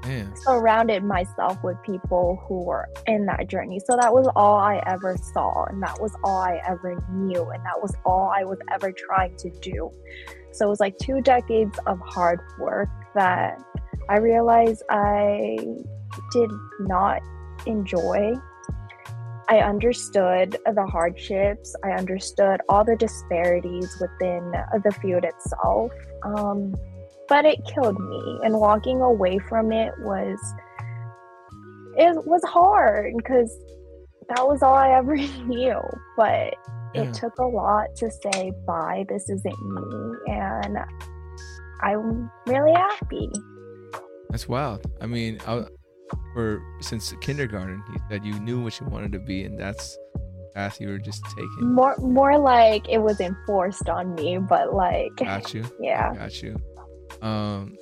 [0.04, 0.36] Man.
[0.36, 3.80] Surrounded myself with people who were in that journey.
[3.80, 7.64] So that was all I ever saw, and that was all I ever knew, and
[7.64, 9.90] that was all I was ever trying to do.
[10.52, 13.58] So it was like two decades of hard work that
[14.08, 15.58] I realized I
[16.32, 17.22] did not
[17.66, 18.36] enjoy
[19.48, 21.76] I understood the hardships.
[21.84, 24.52] I understood all the disparities within
[24.84, 25.92] the field itself.
[26.24, 26.76] Um,
[27.28, 28.40] but it killed me.
[28.44, 30.40] And walking away from it was
[31.98, 33.56] it was hard because
[34.30, 35.80] that was all I ever knew.
[36.18, 36.56] But
[36.94, 37.04] yeah.
[37.04, 40.34] it took a lot to say, bye, this isn't me.
[40.34, 40.78] And
[41.82, 43.30] I'm really happy.
[44.30, 44.86] That's wild.
[45.02, 45.66] I mean, I,
[46.36, 49.98] for since kindergarten, you said you knew what you wanted to be, and that's
[50.54, 51.74] path you were just taking.
[51.74, 55.16] More, more like it was enforced on me, but like.
[55.16, 55.64] Got you.
[55.80, 56.14] Yeah.
[56.14, 56.58] Got you.
[57.22, 57.78] Um,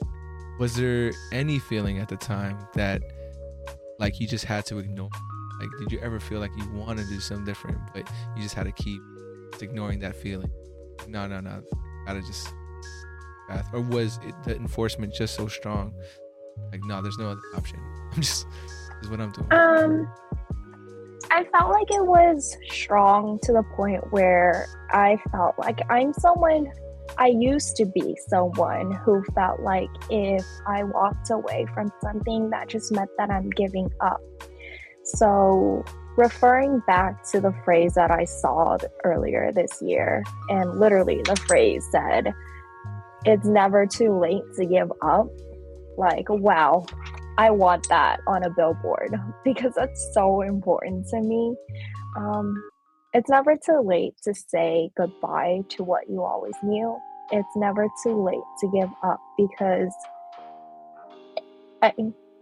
[0.59, 3.01] was there any feeling at the time that,
[3.97, 5.09] like, you just had to ignore?
[5.59, 8.53] Like, did you ever feel like you wanted to do something different, but you just
[8.53, 9.01] had to keep
[9.61, 10.51] ignoring that feeling?
[11.07, 11.63] No, no, no.
[12.05, 12.53] Gotta just
[13.49, 13.67] path.
[13.73, 15.93] Or was it, the enforcement just so strong?
[16.71, 17.79] Like, no, there's no other option.
[18.13, 18.47] I'm just,
[19.01, 19.51] is what I'm doing.
[19.51, 20.07] Um,
[21.31, 26.71] I felt like it was strong to the point where I felt like I'm someone
[27.17, 32.69] I used to be someone who felt like if I walked away from something, that
[32.69, 34.21] just meant that I'm giving up.
[35.03, 35.83] So,
[36.15, 41.85] referring back to the phrase that I saw earlier this year, and literally the phrase
[41.91, 42.33] said,
[43.25, 45.27] It's never too late to give up.
[45.97, 46.85] Like, wow,
[47.37, 51.55] I want that on a billboard because that's so important to me.
[52.17, 52.55] Um,
[53.13, 56.97] it's never too late to say goodbye to what you always knew.
[57.31, 59.93] It's never too late to give up because
[61.81, 61.93] I,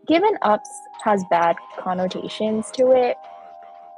[0.08, 0.62] giving up
[1.04, 3.18] has bad connotations to it.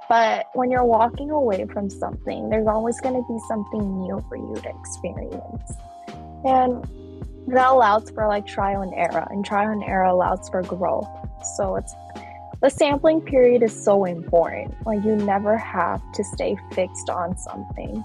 [0.10, 4.36] But when you're walking away from something, there's always going to be something new for
[4.36, 5.74] you to experience.
[6.44, 6.86] And
[7.48, 11.08] that allows for like trial and error, and trial and error allows for growth.
[11.58, 11.94] So it's
[12.62, 14.74] the sampling period is so important.
[14.86, 18.04] Like you never have to stay fixed on something.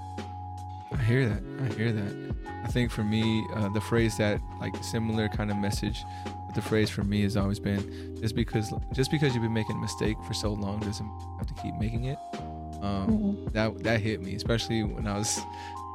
[0.93, 1.43] I hear that.
[1.63, 2.35] I hear that.
[2.65, 6.63] I think for me, uh, the phrase that like similar kind of message, but the
[6.63, 10.17] phrase for me has always been just because just because you've been making a mistake
[10.27, 12.19] for so long doesn't have to keep making it.
[12.83, 13.47] Um, mm-hmm.
[13.53, 15.41] That that hit me, especially when I was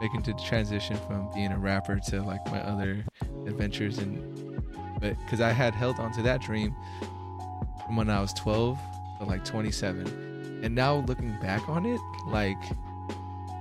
[0.01, 3.05] making the transition from being a rapper to like my other
[3.47, 4.61] adventures and
[4.99, 6.75] but because I had held on to that dream
[7.85, 8.79] from when I was 12
[9.19, 12.57] to like 27 and now looking back on it like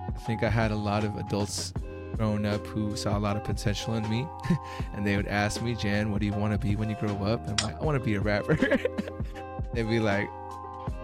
[0.08, 1.72] I think I had a lot of adults
[2.16, 4.26] growing up who saw a lot of potential in me
[4.94, 7.16] and they would ask me Jan what do you want to be when you grow
[7.24, 7.46] up?
[7.46, 8.54] And I'm like I want to be a rapper.
[9.74, 10.28] They'd be like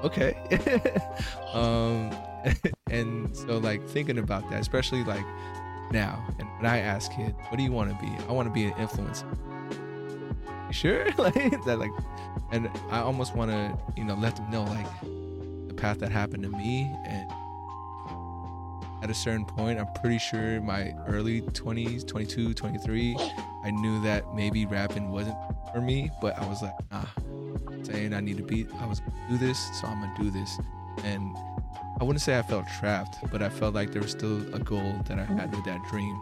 [0.05, 0.37] okay.
[1.53, 2.11] Um
[2.91, 5.25] and so like thinking about that especially like
[5.91, 6.25] now.
[6.39, 8.13] And when I ask kids, what do you want to be?
[8.29, 9.25] I want to be an influencer.
[10.69, 11.05] You sure?
[11.19, 11.93] like that like
[12.51, 14.87] and I almost want to, you know, let them know like
[15.69, 17.31] the path that happened to me and
[19.03, 23.17] at a certain point, I'm pretty sure my early 20s, 22, 23,
[23.63, 25.37] I knew that maybe rapping wasn't
[25.73, 27.05] for me, but I was like, nah,
[27.85, 30.59] saying I need to be, I was gonna do this, so I'm gonna do this.
[31.05, 31.37] And
[32.01, 34.95] I wouldn't say I felt trapped, but I felt like there was still a goal
[35.07, 36.21] that I had with that dream.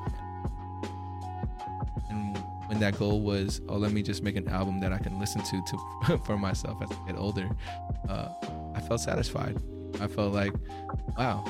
[2.08, 5.18] And when that goal was, oh, let me just make an album that I can
[5.18, 7.48] listen to to for myself as I get older,
[8.08, 8.28] uh,
[8.74, 9.58] I felt satisfied.
[10.00, 10.54] I felt like,
[11.18, 11.44] wow,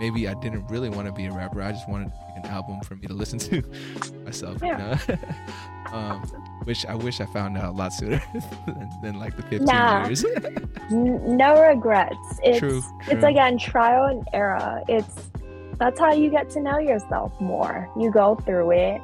[0.00, 1.62] maybe I didn't really want to be a rapper.
[1.62, 3.62] I just wanted to make an album for me to listen to
[4.24, 4.58] myself.
[4.62, 4.98] Yeah.
[5.06, 5.92] You know?
[5.96, 8.22] um, which I wish I found out a lot sooner
[8.66, 10.24] than, than like the 15 nah, years.
[10.90, 12.16] no regrets.
[12.42, 13.14] It's, true, true.
[13.14, 14.82] It's again trial and error.
[14.88, 15.30] It's
[15.78, 17.88] that's how you get to know yourself more.
[17.98, 19.00] You go through it,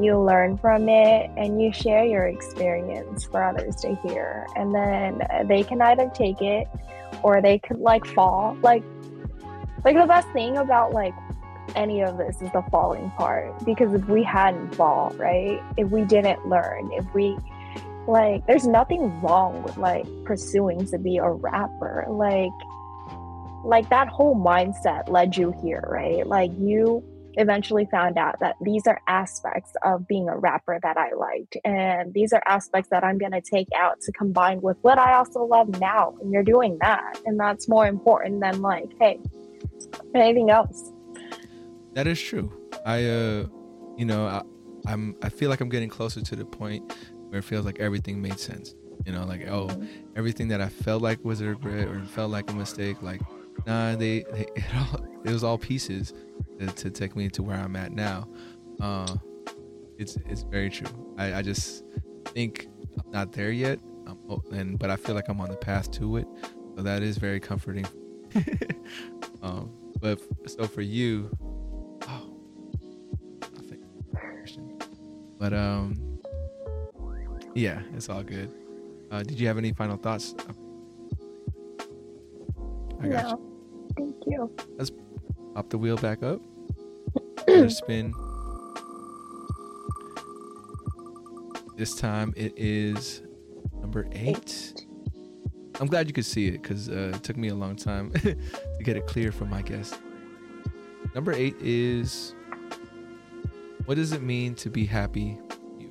[0.00, 4.46] you learn from it, and you share your experience for others to hear.
[4.56, 6.66] And then they can either take it
[7.22, 8.56] or they could like fall.
[8.62, 8.82] Like
[9.84, 11.14] like the best thing about like
[11.76, 16.04] any of this is the falling part because if we hadn't fall right if we
[16.04, 17.36] didn't learn if we
[18.06, 22.50] like there's nothing wrong with like pursuing to be a rapper like
[23.64, 27.02] like that whole mindset led you here right like you
[27.38, 31.56] eventually found out that these are aspects of being a rapper that I liked.
[31.64, 35.14] And these are aspects that I'm going to take out to combine with what I
[35.14, 36.16] also love now.
[36.20, 37.18] And you're doing that.
[37.24, 39.20] And that's more important than like, hey,
[40.14, 40.92] anything else.
[41.98, 42.52] That is true.
[42.86, 43.46] I, uh,
[43.96, 44.42] you know, I,
[44.86, 45.16] I'm.
[45.20, 46.92] I feel like I'm getting closer to the point
[47.28, 48.76] where it feels like everything made sense.
[49.04, 49.68] You know, like oh,
[50.14, 53.20] everything that I felt like was a regret or felt like a mistake, like
[53.66, 56.14] nah, they, they it, all, it was all pieces
[56.60, 58.28] to, to, take me to where I'm at now.
[58.80, 59.16] Uh,
[59.98, 61.16] it's it's very true.
[61.18, 61.82] I, I just
[62.26, 62.68] think
[63.04, 66.18] I'm not there yet, I'm, and but I feel like I'm on the path to
[66.18, 66.28] it.
[66.76, 67.88] So that is very comforting.
[69.42, 71.36] um, but so for you,
[75.38, 76.18] but um,
[77.54, 78.52] yeah, it's all good.
[79.10, 80.34] Uh, did you have any final thoughts?
[83.00, 83.30] I got no.
[83.30, 83.94] you.
[83.96, 84.56] Thank you.
[84.76, 84.90] Let's
[85.54, 86.40] pop the wheel back up.
[87.68, 88.12] spin.
[91.76, 93.22] This time it is
[93.80, 94.74] number eight.
[94.74, 94.86] eight.
[95.80, 98.36] I'm glad you could see it because uh, it took me a long time to
[98.82, 99.96] get it clear from my guest.
[101.14, 102.34] Number eight is
[103.88, 105.38] what does it mean to be happy?
[105.78, 105.88] You.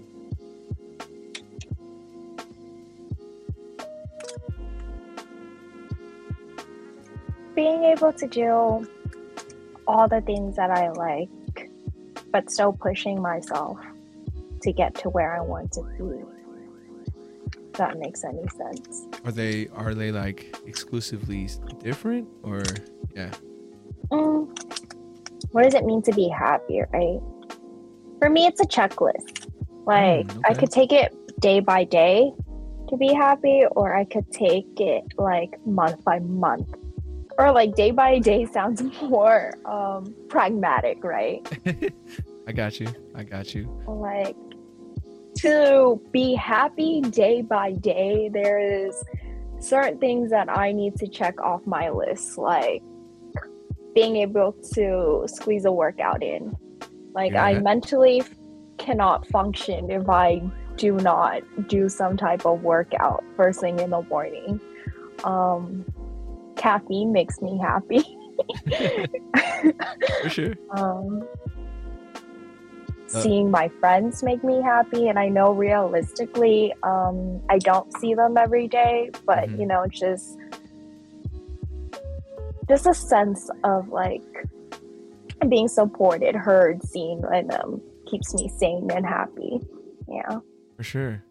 [7.56, 8.88] Being able to do
[9.88, 11.72] all the things that I like,
[12.32, 13.80] but still pushing myself
[14.62, 16.24] to get to where I want to be.
[17.50, 19.08] If that makes any sense.
[19.26, 22.62] Are they are they like exclusively different or
[23.16, 23.32] yeah?
[24.12, 24.56] Mm,
[25.50, 27.22] what does it mean to be happy, right?
[28.20, 29.47] For me, it's a checklist.
[29.86, 30.41] Like mm, okay.
[30.49, 32.32] I could take it day by day
[32.89, 36.74] to be happy, or I could take it like month by month
[37.38, 41.47] or like day by day sounds more um pragmatic right
[42.47, 44.36] i got you i got you like
[45.38, 49.03] to be happy day by day, there is
[49.59, 52.82] certain things that I need to check off my list, like
[53.93, 56.55] being able to squeeze a workout in.
[57.18, 57.45] Like yeah.
[57.45, 58.22] I mentally
[58.78, 60.39] cannot function if I
[60.76, 64.61] do not do some type of workout first thing in the morning.
[65.24, 65.84] Um,
[66.57, 68.03] caffeine makes me happy.
[70.22, 70.53] For sure.
[70.78, 71.28] Um,
[73.11, 78.13] uh, seeing my friends make me happy and i know realistically um, i don't see
[78.13, 79.61] them every day but mm-hmm.
[79.61, 80.38] you know just
[82.68, 84.22] just a sense of like
[85.49, 89.59] being supported heard seen and um, keeps me sane and happy.
[90.07, 90.39] Yeah.
[90.75, 91.23] For sure.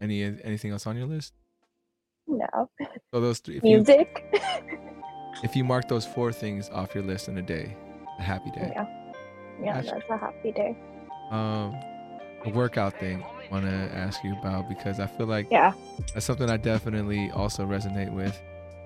[0.00, 1.32] Any anything else on your list?
[2.26, 2.70] No.
[3.12, 4.24] So those three if music.
[4.32, 4.40] you,
[5.44, 7.76] if you mark those four things off your list in a day
[8.18, 8.72] a happy day.
[8.74, 8.86] Yeah.
[9.62, 10.76] Yeah, that's a happy day.
[11.30, 11.74] Um,
[12.44, 15.72] a workout thing I want to ask you about because I feel like yeah,
[16.14, 18.38] that's something I definitely also resonate with.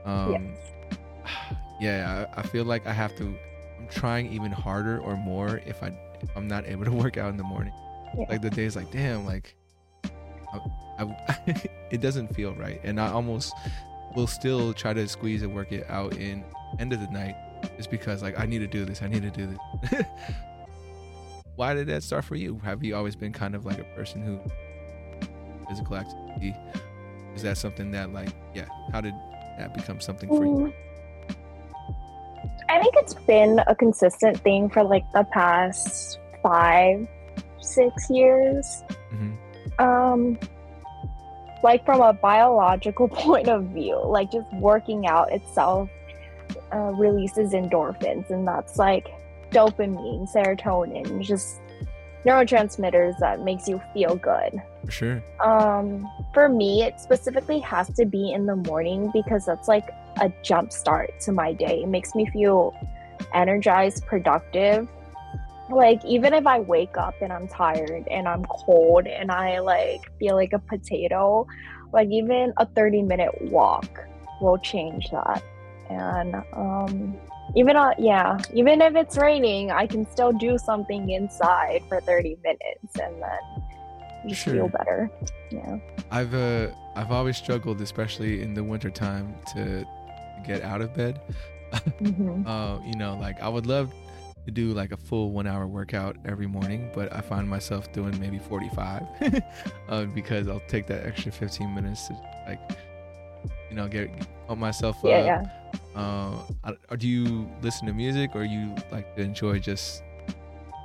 [0.05, 0.55] Um,
[0.91, 0.97] yes.
[1.81, 3.35] yeah, I, I feel like I have to.
[3.79, 5.89] I'm trying even harder or more if I
[6.21, 7.73] if I'm not able to work out in the morning.
[8.17, 8.27] Yeah.
[8.29, 9.55] Like the days, like damn, like
[10.53, 13.55] I, I, it doesn't feel right, and I almost
[14.15, 16.45] will still try to squeeze and work it out in
[16.79, 17.35] end of the night,
[17.77, 20.05] just because like I need to do this, I need to do this.
[21.57, 22.61] why did that start for you?
[22.65, 24.41] Have you always been kind of like a person who
[25.69, 26.55] physical activity?
[27.35, 28.67] Is that something that like yeah?
[28.93, 29.15] How did
[29.59, 30.53] that become something for you?
[30.53, 30.75] Mm.
[32.69, 37.07] I think it's been a consistent thing for like the past five,
[37.61, 38.83] six years.
[39.13, 39.83] Mm-hmm.
[39.83, 40.39] Um,
[41.63, 45.89] like from a biological point of view, like just working out itself
[46.73, 49.09] uh, releases endorphins, and that's like
[49.51, 51.61] dopamine, serotonin, just
[52.25, 54.61] neurotransmitters that makes you feel good.
[54.85, 55.25] For sure.
[55.41, 59.89] Um, for me, it specifically has to be in the morning because that's like
[60.21, 61.83] a jump start to my day.
[61.83, 62.75] It makes me feel
[63.35, 64.89] energized, productive.
[65.71, 70.01] Like even if I wake up and I'm tired and I'm cold and I like
[70.19, 71.47] feel like a potato,
[71.93, 74.07] like even a 30 minute walk
[74.41, 75.43] will change that.
[75.89, 77.17] And um
[77.55, 82.37] even uh, yeah even if it's raining i can still do something inside for 30
[82.43, 84.55] minutes and then just sure.
[84.55, 85.11] feel better
[85.51, 85.77] yeah
[86.11, 89.87] i've uh i've always struggled especially in the wintertime to
[90.47, 91.21] get out of bed
[91.73, 92.47] mm-hmm.
[92.47, 93.93] uh you know like i would love
[94.45, 98.19] to do like a full one hour workout every morning but i find myself doing
[98.21, 99.03] maybe 45
[99.89, 102.15] uh, because i'll take that extra 15 minutes to
[102.47, 102.61] like
[103.69, 104.09] you know get
[104.47, 105.67] pump myself yeah, up yeah
[105.97, 106.37] uh,
[106.91, 110.03] or do you listen to music, or you like to enjoy just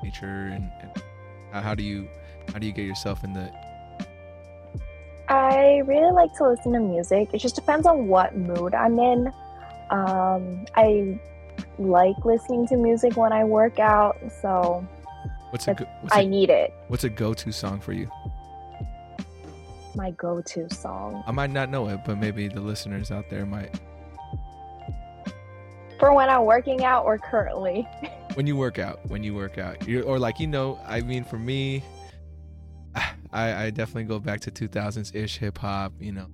[0.04, 1.04] nature and, and
[1.52, 2.08] how, how do you
[2.54, 3.52] how do you get yourself in the
[5.28, 7.30] I really like to listen to music.
[7.34, 9.32] It just depends on what mood I'm in.
[9.92, 11.20] Um, I
[11.78, 14.88] like listening to music when I work out, so
[15.52, 16.74] what's a, what's I a, need it.
[16.88, 18.10] What's a go-to song for you?
[19.96, 21.24] My go-to song.
[21.28, 23.80] I might not know it, but maybe the listeners out there might
[26.02, 27.88] for when I'm working out or currently?
[28.34, 31.24] when you work out, when you work out, you or like you know, I mean,
[31.24, 31.84] for me,
[33.32, 35.94] I, I definitely go back to 2000s ish hip hop.
[36.00, 36.28] You know,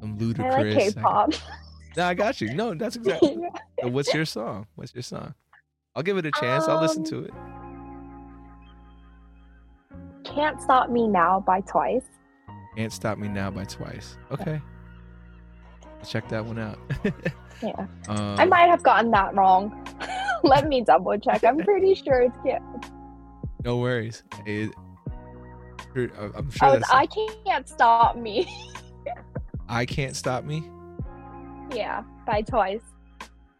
[0.00, 0.52] some Ludacris.
[0.52, 1.32] I like K-pop.
[1.96, 2.54] no, I got you.
[2.54, 3.38] No, that's exactly.
[3.80, 4.66] so what's your song?
[4.74, 5.34] What's your song?
[5.94, 6.64] I'll give it a chance.
[6.64, 7.32] Um, I'll listen to it.
[10.24, 12.04] Can't Stop Me Now by Twice.
[12.76, 14.16] Can't Stop Me Now by Twice.
[14.30, 14.60] Okay.
[16.06, 16.78] check that one out.
[17.62, 17.86] yeah.
[18.08, 19.86] Um, I might have gotten that wrong.
[20.44, 21.44] Let me double check.
[21.44, 22.92] I'm pretty sure it's kids.
[23.64, 24.22] No worries.
[24.46, 24.70] It,
[25.94, 26.70] I'm sure.
[26.76, 28.48] Oh, I can't stop me.
[29.68, 30.62] I can't stop me.
[31.72, 32.82] Yeah, by toys.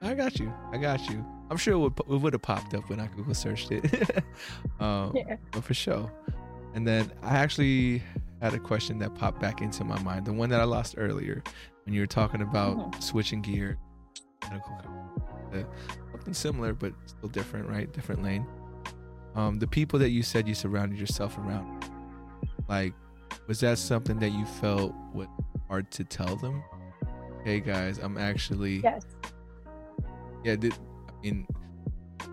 [0.03, 0.53] I got you.
[0.73, 1.25] I got you.
[1.51, 3.85] I'm sure it would it would have popped up when I Google searched it.
[4.81, 5.37] um, yeah.
[5.51, 6.11] But for sure.
[6.75, 8.03] And then I actually
[8.41, 11.43] had a question that popped back into my mind, the one that I lost earlier
[11.85, 13.01] when you were talking about mm-hmm.
[13.01, 13.79] switching gear.
[16.13, 17.93] Something similar, but still different, right?
[17.93, 18.47] Different lane.
[19.35, 21.85] Um, the people that you said you surrounded yourself around,
[22.69, 22.95] like,
[23.47, 25.29] was that something that you felt was
[25.69, 26.63] hard to tell them?
[27.45, 28.81] Hey guys, I'm actually.
[28.83, 29.05] Yes.
[30.45, 31.47] Yeah, did, I mean,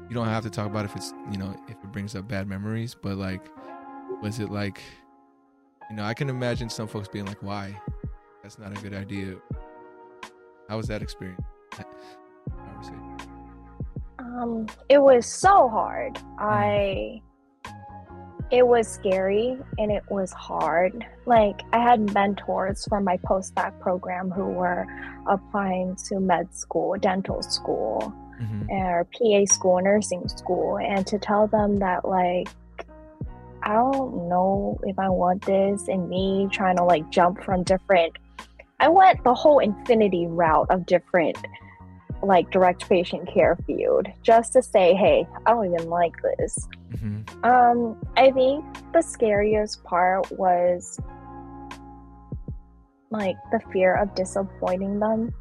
[0.09, 2.47] you don't have to talk about if it's you know if it brings up bad
[2.47, 3.41] memories, but like,
[4.21, 4.81] was it like,
[5.89, 7.79] you know, I can imagine some folks being like, "Why?
[8.43, 9.35] That's not a good idea."
[10.69, 11.41] How was that experience?
[14.19, 16.15] Um, it was so hard.
[16.15, 16.21] Mm.
[16.39, 17.21] I
[18.51, 21.05] it was scary and it was hard.
[21.25, 24.85] Like I had mentors from my post-bac program who were
[25.27, 28.69] applying to med school, dental school, mm-hmm.
[28.71, 32.49] or PA school, nursing school, and to tell them that like
[33.63, 38.15] I don't know if I want this and me trying to like jump from different
[38.79, 41.37] I went the whole infinity route of different
[42.23, 46.67] like direct patient care field just to say, hey, I don't even like this.
[46.91, 47.45] Mm-hmm.
[47.45, 50.99] Um, I think the scariest part was
[53.09, 55.33] like the fear of disappointing them.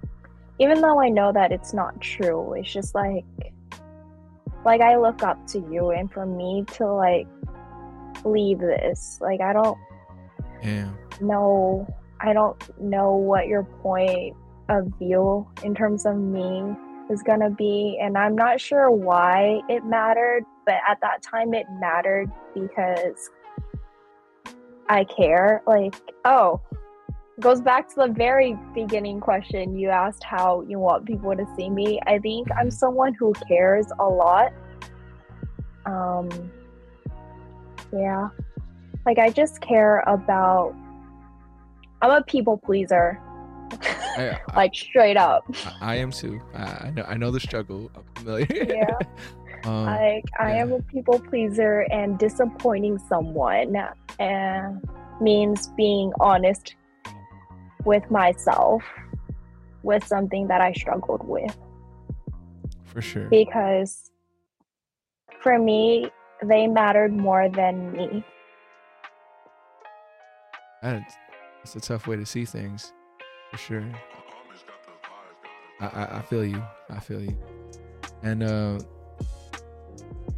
[0.58, 3.24] Even though I know that it's not true, it's just like
[4.64, 7.28] like I look up to you and for me to like
[8.24, 9.78] leave this, like I don't
[10.62, 10.90] yeah.
[11.20, 11.86] know
[12.20, 14.34] I don't know what your point
[14.68, 16.76] of view in terms of me
[17.10, 17.98] is going to be.
[18.00, 23.30] And I'm not sure why it mattered, but at that time it mattered because
[24.88, 25.62] I care.
[25.66, 25.94] Like,
[26.24, 26.60] oh,
[27.40, 31.68] goes back to the very beginning question you asked how you want people to see
[31.68, 32.00] me.
[32.06, 34.52] I think I'm someone who cares a lot.
[35.84, 36.28] Um,
[37.92, 38.28] yeah.
[39.04, 40.74] Like, I just care about,
[42.02, 43.20] I'm a people pleaser.
[44.16, 45.44] I, like straight up.
[45.80, 46.40] I, I am too.
[46.54, 47.04] I, I, know.
[47.06, 47.90] I know the struggle.
[47.94, 48.46] I'm familiar.
[48.50, 48.98] yeah.
[49.64, 50.62] um, like I yeah.
[50.62, 53.76] am a people pleaser, and disappointing someone
[54.18, 56.74] and uh, means being honest
[57.84, 58.82] with myself
[59.82, 61.56] with something that I struggled with.
[62.84, 63.28] For sure.
[63.28, 64.10] Because
[65.40, 66.10] for me,
[66.42, 68.24] they mattered more than me.
[70.82, 71.14] That's,
[71.58, 72.92] that's a tough way to see things
[73.50, 73.84] for sure.
[75.80, 76.62] I, I, I feel you.
[76.90, 77.36] I feel you.
[78.22, 78.78] And uh,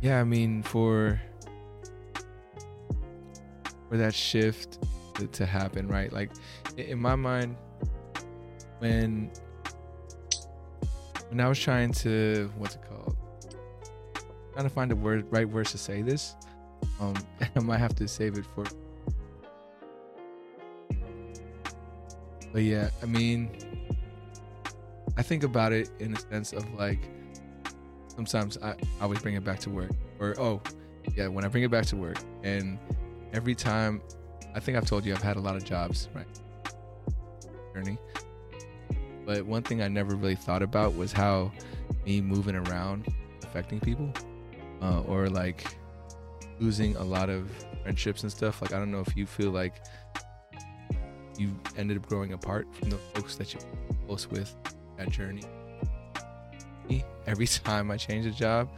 [0.00, 1.20] yeah, I mean for
[3.88, 4.78] for that shift
[5.14, 6.12] to, to happen, right?
[6.12, 6.30] Like
[6.76, 7.56] in my mind,
[8.78, 9.30] when
[11.28, 13.16] when I was trying to what's it called?
[14.52, 16.34] Trying to find the word right words to say this.
[17.00, 17.14] Um,
[17.56, 18.64] I might have to save it for
[22.52, 23.50] But yeah, I mean,
[25.16, 27.10] I think about it in a sense of like
[28.14, 30.60] sometimes I, always bring it back to work, or oh,
[31.14, 32.78] yeah, when I bring it back to work, and
[33.32, 34.02] every time,
[34.54, 36.26] I think I've told you I've had a lot of jobs, right?
[37.74, 37.98] Journey.
[39.24, 41.52] But one thing I never really thought about was how
[42.06, 43.06] me moving around
[43.42, 44.12] affecting people,
[44.82, 45.64] uh, or like
[46.60, 47.50] losing a lot of
[47.82, 48.60] friendships and stuff.
[48.62, 49.84] Like I don't know if you feel like
[51.38, 53.60] you ended up growing apart from the folks that you
[54.06, 54.54] close with
[54.96, 55.42] that journey.
[57.26, 58.70] Every time I changed a job,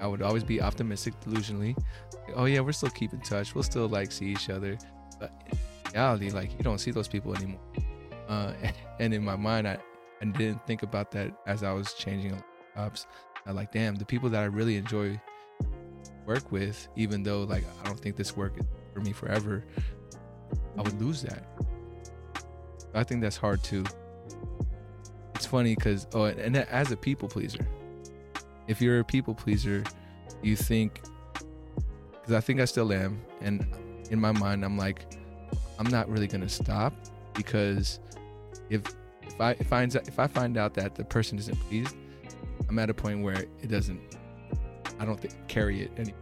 [0.00, 1.76] I would always be optimistic, delusionally.
[2.12, 3.54] Like, oh yeah, we're still keeping touch.
[3.54, 4.78] We'll still like see each other.
[5.18, 7.60] But in reality, like you don't see those people anymore.
[8.28, 8.52] Uh,
[9.00, 9.78] and in my mind, I,
[10.20, 12.40] I didn't think about that as I was changing
[12.76, 13.06] jobs.
[13.46, 15.20] I like, damn, the people that I really enjoy
[16.26, 19.64] work with, even though like I don't think this work is for me forever,
[20.76, 21.44] I would lose that.
[22.98, 23.84] I think that's hard too.
[25.36, 27.66] It's funny because oh, and as a people pleaser,
[28.66, 29.84] if you're a people pleaser,
[30.42, 31.00] you think
[32.12, 33.64] because I think I still am, and
[34.10, 35.06] in my mind I'm like,
[35.78, 36.92] I'm not really gonna stop
[37.34, 38.00] because
[38.68, 38.82] if
[39.38, 41.94] if I I if I find out that the person isn't pleased,
[42.68, 44.00] I'm at a point where it doesn't.
[44.98, 46.20] I don't think carry it anymore.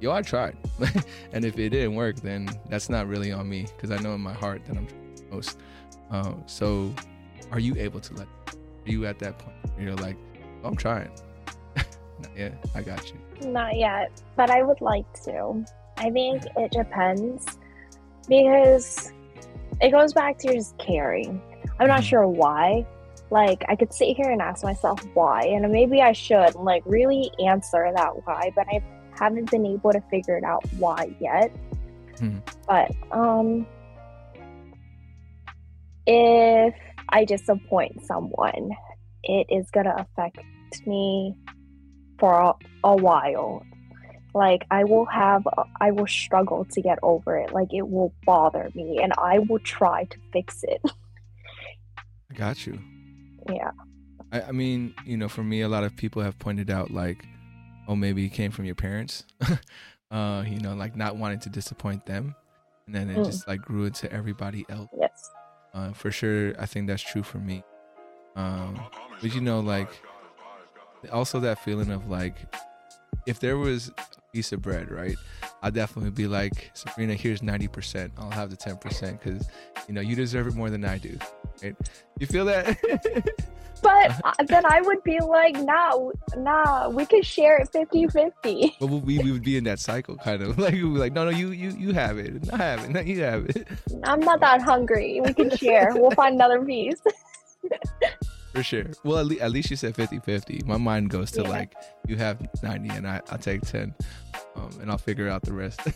[0.00, 0.56] Yo, I tried,
[1.32, 4.20] and if it didn't work, then that's not really on me because I know in
[4.20, 4.88] my heart that I'm
[5.30, 5.56] most.
[6.10, 6.92] Um, so
[7.52, 8.26] are you able to let?
[8.26, 9.56] Are you at that point?
[9.78, 10.16] You're like,
[10.62, 11.10] oh, I'm trying.
[11.76, 12.64] Not yet.
[12.74, 13.48] I got you.
[13.48, 15.64] Not yet, but I would like to.
[15.96, 17.58] I think it depends
[18.28, 19.12] because
[19.80, 21.42] it goes back to just caring.
[21.78, 22.08] I'm not mm-hmm.
[22.08, 22.86] sure why.
[23.30, 27.30] Like I could sit here and ask myself why, and maybe I should like really
[27.44, 28.82] answer that why, but I
[29.18, 31.50] haven't been able to figure it out why yet.
[32.18, 32.38] Hmm.
[32.66, 33.66] But um
[36.10, 36.74] if
[37.08, 38.70] I disappoint someone,
[39.22, 40.38] it is gonna affect
[40.86, 41.36] me
[42.18, 42.54] for a,
[42.84, 43.64] a while.
[44.34, 45.42] Like I will have,
[45.80, 47.52] I will struggle to get over it.
[47.52, 50.80] Like it will bother me, and I will try to fix it.
[52.30, 52.78] I got you.
[53.48, 53.70] Yeah.
[54.32, 57.24] I, I mean, you know, for me, a lot of people have pointed out like,
[57.88, 59.24] oh, maybe it came from your parents.
[60.10, 62.34] uh, you know, like not wanting to disappoint them,
[62.86, 63.24] and then it mm.
[63.24, 64.88] just like grew into everybody else.
[64.98, 65.30] Yes.
[65.72, 67.62] Uh, for sure, I think that's true for me.
[68.36, 68.80] Um,
[69.20, 69.90] but you know, like
[71.12, 72.36] also that feeling of like,
[73.26, 75.16] if there was a piece of bread, right?
[75.62, 78.12] I'd definitely be like, Sabrina, here's ninety percent.
[78.18, 79.48] I'll have the ten percent because
[79.88, 81.18] you know you deserve it more than I do.
[81.62, 81.76] Right?
[82.18, 82.78] You feel that?
[83.82, 88.76] but uh, then I would be like, nah, nah, we could share it 50 50.
[88.80, 91.30] But we, we would be in that cycle, kind of like, we like, no, no,
[91.30, 92.52] you, you, you have it.
[92.52, 92.90] I have it.
[92.90, 93.68] No, you have it.
[94.04, 95.20] I'm not that hungry.
[95.22, 95.92] We can share.
[95.94, 97.00] we'll find another piece.
[98.52, 98.86] For sure.
[99.04, 100.62] Well, at, le- at least you said 50 50.
[100.66, 101.48] My mind goes to yeah.
[101.48, 101.74] like,
[102.06, 103.94] you have 90 and I, I'll take 10
[104.56, 105.80] um, and I'll figure out the rest.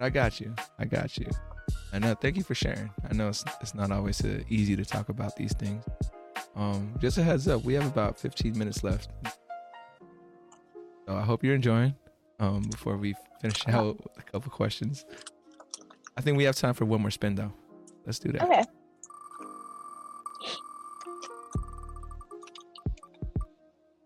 [0.00, 0.54] I got you.
[0.78, 1.26] I got you.
[1.92, 2.14] I know.
[2.14, 2.90] Thank you for sharing.
[3.08, 5.84] I know it's, it's not always uh, easy to talk about these things.
[6.56, 9.10] Um, just a heads up, we have about 15 minutes left.
[11.06, 11.94] So I hope you're enjoying.
[12.38, 15.04] Um, before we finish out a couple questions,
[16.16, 17.52] I think we have time for one more spin though.
[18.06, 18.42] Let's do that.
[18.42, 18.64] Okay.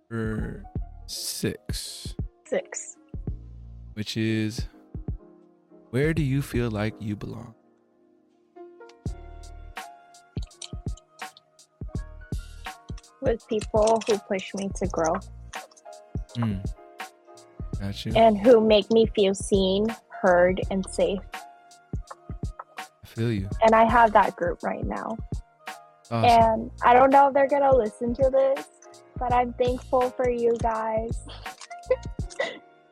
[0.09, 0.63] For
[1.07, 2.14] six.
[2.47, 2.97] Six.
[3.95, 4.67] Which is,
[5.91, 7.55] where do you feel like you belong?
[13.25, 15.15] with people who push me to grow.
[16.37, 16.65] Mm.
[17.81, 18.13] Got you.
[18.15, 21.21] And who make me feel seen, heard, and safe.
[22.79, 23.49] I feel you.
[23.63, 25.17] And I have that group right now.
[26.11, 26.25] Awesome.
[26.25, 28.67] And I don't know if they're going to listen to this,
[29.19, 31.19] but I'm thankful for you guys.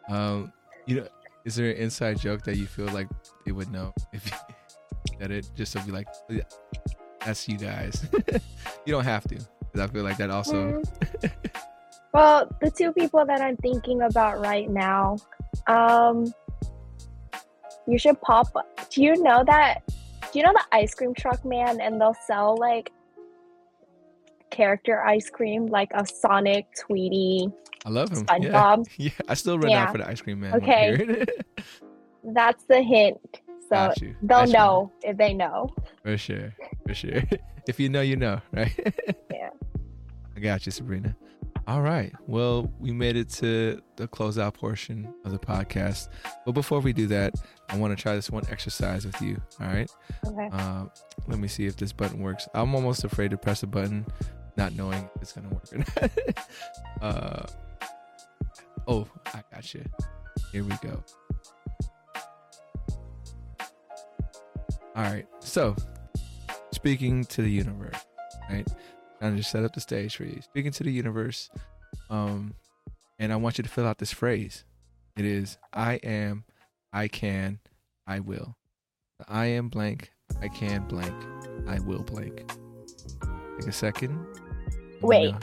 [0.09, 0.53] Um,
[0.86, 1.07] you know,
[1.44, 3.09] is there an inside joke that you feel like
[3.44, 4.36] they would know if you,
[5.18, 6.07] that it just to be like,
[7.24, 8.07] that's you guys.
[8.84, 9.38] you don't have to.
[9.80, 10.82] I feel like that also.
[10.82, 11.32] Mm.
[12.14, 15.16] well, the two people that I'm thinking about right now,
[15.66, 16.32] um,
[17.86, 18.48] you should pop.
[18.90, 19.82] Do you know that?
[20.32, 21.80] Do you know the ice cream truck man?
[21.80, 22.90] And they'll sell like
[24.50, 27.50] character ice cream, like a Sonic, Tweety.
[27.84, 28.24] I love him.
[28.24, 28.86] SpongeBob.
[28.96, 29.24] Yeah, yeah.
[29.28, 29.84] I still run yeah.
[29.84, 30.54] out for the ice cream man.
[30.54, 31.24] Okay,
[32.24, 33.40] that's the hint.
[33.68, 35.70] So they'll know if they know.
[36.02, 36.54] For sure,
[36.86, 37.22] for sure.
[37.68, 38.72] if you know, you know, right?
[39.32, 39.50] yeah.
[40.36, 41.16] I got you, Sabrina.
[41.68, 42.12] All right.
[42.26, 46.08] Well, we made it to the closeout portion of the podcast.
[46.44, 47.34] But before we do that,
[47.68, 49.40] I want to try this one exercise with you.
[49.60, 49.90] All right.
[50.26, 50.48] Okay.
[50.52, 50.86] Uh,
[51.28, 52.48] let me see if this button works.
[52.52, 54.04] I'm almost afraid to press a button,
[54.56, 56.10] not knowing if it's gonna work or not.
[57.00, 57.46] uh,
[58.86, 59.84] oh, I got you.
[60.52, 61.02] Here we go.
[64.94, 65.26] All right.
[65.40, 65.74] So,
[66.72, 67.96] speaking to the universe,
[68.50, 68.66] right?
[69.20, 70.40] And just set up the stage for you.
[70.42, 71.50] Speaking to the universe,
[72.10, 72.54] um,
[73.18, 74.64] and I want you to fill out this phrase.
[75.16, 76.44] It is I am,
[76.92, 77.60] I can,
[78.06, 78.56] I will.
[79.28, 80.10] I am blank,
[80.40, 81.14] I can blank,
[81.68, 82.52] I will blank.
[83.58, 84.18] Take a second.
[85.00, 85.34] Wait.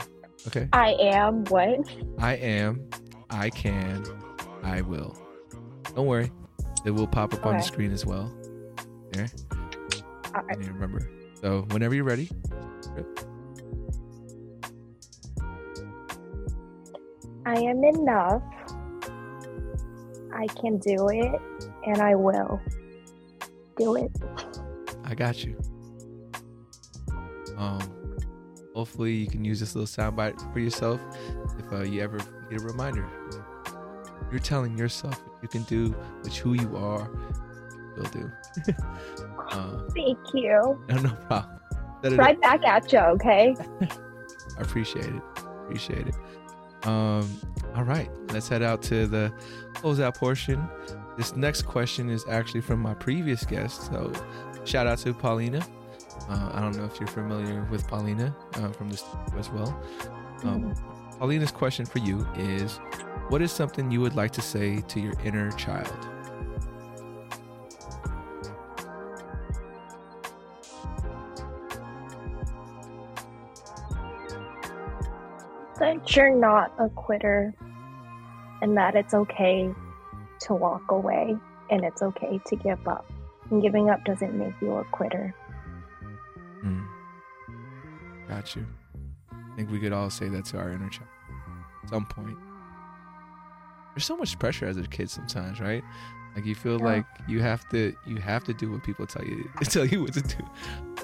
[0.46, 0.68] Okay.
[0.72, 1.88] I am what?
[2.18, 2.88] I am,
[3.30, 4.04] I can,
[4.62, 5.16] I will.
[5.94, 6.30] Don't worry.
[6.84, 7.48] It will pop up okay.
[7.48, 8.32] on the screen as well.
[9.12, 9.28] There.
[10.34, 10.58] All right.
[10.58, 11.08] remember.
[11.40, 12.30] So whenever you're ready.
[17.46, 18.42] I am enough.
[20.32, 21.40] I can do it
[21.86, 22.60] and I will
[23.76, 24.10] do it.
[25.04, 25.58] I got you.
[27.56, 27.80] Um,
[28.74, 31.00] hopefully you can use this little soundbite for yourself
[31.58, 32.18] if uh, you ever
[32.50, 33.06] need a reminder.
[34.30, 35.90] You're telling yourself you can do,
[36.22, 37.10] which who you are,
[37.96, 38.30] you'll do.
[39.50, 40.84] uh, Thank you.
[40.88, 41.60] No, no problem.
[42.02, 43.54] Right back at you, okay?
[44.58, 45.22] I appreciate it.
[45.36, 46.14] Appreciate it.
[46.86, 47.28] Um,
[47.74, 49.32] all right, let's head out to the
[49.74, 50.66] closeout portion.
[51.16, 53.86] This next question is actually from my previous guest.
[53.86, 54.12] So,
[54.64, 55.64] shout out to Paulina.
[56.28, 59.04] Uh, I don't know if you're familiar with Paulina uh, from this
[59.36, 59.78] as well.
[60.44, 61.18] Um, mm-hmm.
[61.18, 62.80] Paulina's question for you is
[63.30, 65.86] What is something you would like to say to your inner child?
[75.78, 77.54] That you're not a quitter
[78.62, 79.72] and that it's okay
[80.40, 81.36] to walk away
[81.70, 83.08] and it's okay to give up.
[83.52, 85.32] And giving up doesn't make you a quitter.
[86.64, 86.84] Mm.
[88.28, 88.66] Got you.
[89.30, 91.08] I think we could all say that to our inner child
[91.84, 92.36] at some point.
[93.94, 95.82] There's so much pressure as a kid sometimes, right?
[96.34, 96.84] Like you feel yeah.
[96.84, 100.12] like you have to you have to do what people tell you tell you what
[100.14, 100.44] to do.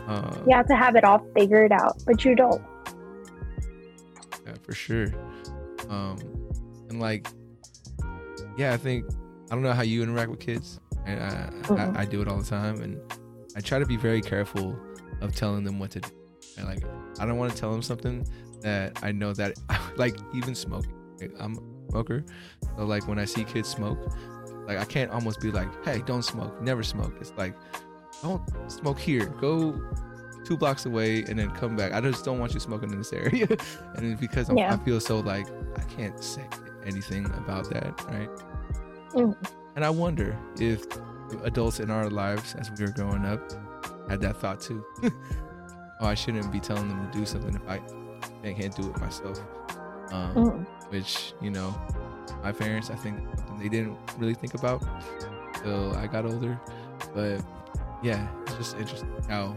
[0.06, 2.62] Um, you have to have it all figured out, but you don't.
[4.46, 5.08] Yeah, for sure.
[5.88, 6.18] Um,
[6.88, 7.26] and like,
[8.56, 9.04] yeah, I think
[9.50, 11.96] I don't know how you interact with kids, and I, mm-hmm.
[11.96, 13.00] I, I do it all the time, and
[13.56, 14.78] I try to be very careful
[15.20, 16.10] of telling them what to do.
[16.58, 16.84] And like,
[17.18, 18.26] I don't want to tell them something
[18.60, 19.54] that I know that,
[19.96, 20.92] like, even smoking.
[21.40, 22.24] I'm a smoker,
[22.76, 23.98] so like when I see kids smoke,
[24.66, 27.54] like I can't almost be like, "Hey, don't smoke, never smoke." It's like,
[28.22, 29.26] don't smoke here.
[29.26, 29.80] Go
[30.46, 31.92] two blocks away and then come back.
[31.92, 33.48] I just don't want you smoking in this area.
[33.96, 34.72] and because yeah.
[34.72, 36.46] i feel so like I can't say
[36.86, 38.30] anything about that, right?
[39.12, 39.36] Mm.
[39.74, 40.84] And I wonder if
[41.42, 43.40] adults in our lives as we were growing up
[44.08, 44.84] had that thought too.
[45.02, 47.80] oh, I shouldn't be telling them to do something if I,
[48.42, 49.40] can't do it myself.
[50.12, 50.66] Um, mm.
[50.90, 51.74] Which, you know,
[52.42, 53.18] my parents, I think
[53.58, 54.82] they didn't really think about
[55.54, 56.60] until I got older.
[57.14, 57.42] But
[58.02, 59.56] yeah, it's just interesting how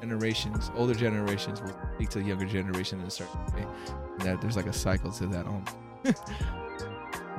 [0.00, 3.66] generations, older generations will speak to the younger generation in a certain way.
[4.18, 5.46] And that there's like a cycle to that.
[5.46, 5.64] Um,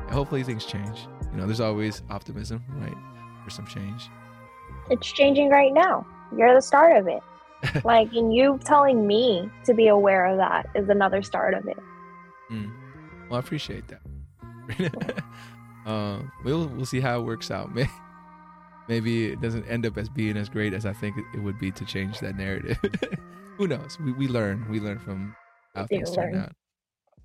[0.10, 1.08] hopefully things change.
[1.32, 2.96] You know, there's always optimism, right,
[3.44, 4.10] for some change.
[4.90, 6.06] It's changing right now.
[6.36, 7.22] You're the start of it.
[7.84, 11.78] like, and you telling me to be aware of that is another start of it.
[12.52, 12.72] Mm.
[13.30, 14.94] Well, I appreciate that.
[15.86, 17.74] uh, we'll we'll see how it works out.
[17.74, 17.90] Maybe
[18.88, 21.72] maybe it doesn't end up as being as great as I think it would be
[21.72, 22.78] to change that narrative.
[23.58, 23.98] Who knows?
[24.00, 24.66] We we learn.
[24.70, 25.36] We learn from
[25.74, 26.54] how things turn out.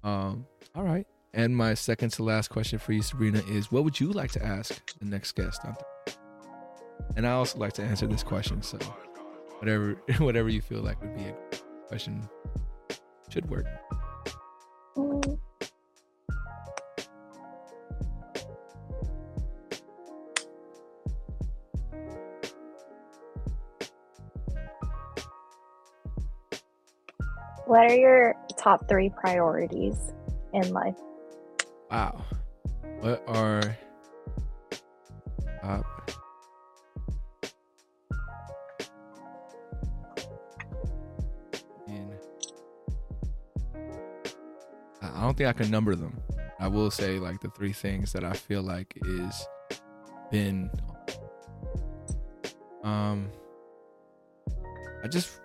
[0.09, 0.47] Um.
[0.75, 1.07] All right.
[1.33, 4.45] And my second to last question for you, Sabrina, is what would you like to
[4.45, 5.77] ask the next guest on?
[7.17, 8.79] And I also like to answer this question, so
[9.59, 11.35] whatever whatever you feel like would be a
[11.89, 12.29] question
[13.29, 13.67] should work.
[27.71, 30.13] What are your top three priorities
[30.53, 30.97] in life?
[31.89, 32.25] Wow.
[32.99, 33.79] What are
[35.63, 35.85] top
[45.01, 46.21] I don't think I can number them.
[46.59, 49.47] I will say like the three things that I feel like is
[50.33, 50.73] been
[52.83, 53.31] um
[55.05, 55.41] I just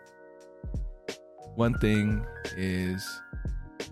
[1.55, 2.25] one thing
[2.57, 3.21] is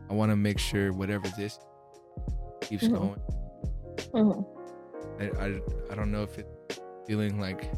[0.10, 1.60] I want to make sure whatever this
[2.62, 2.96] keeps mm-hmm.
[2.96, 3.22] going.
[4.14, 4.54] Mm-hmm.
[5.22, 5.62] I, I,
[5.92, 7.72] I don't know if it's feeling like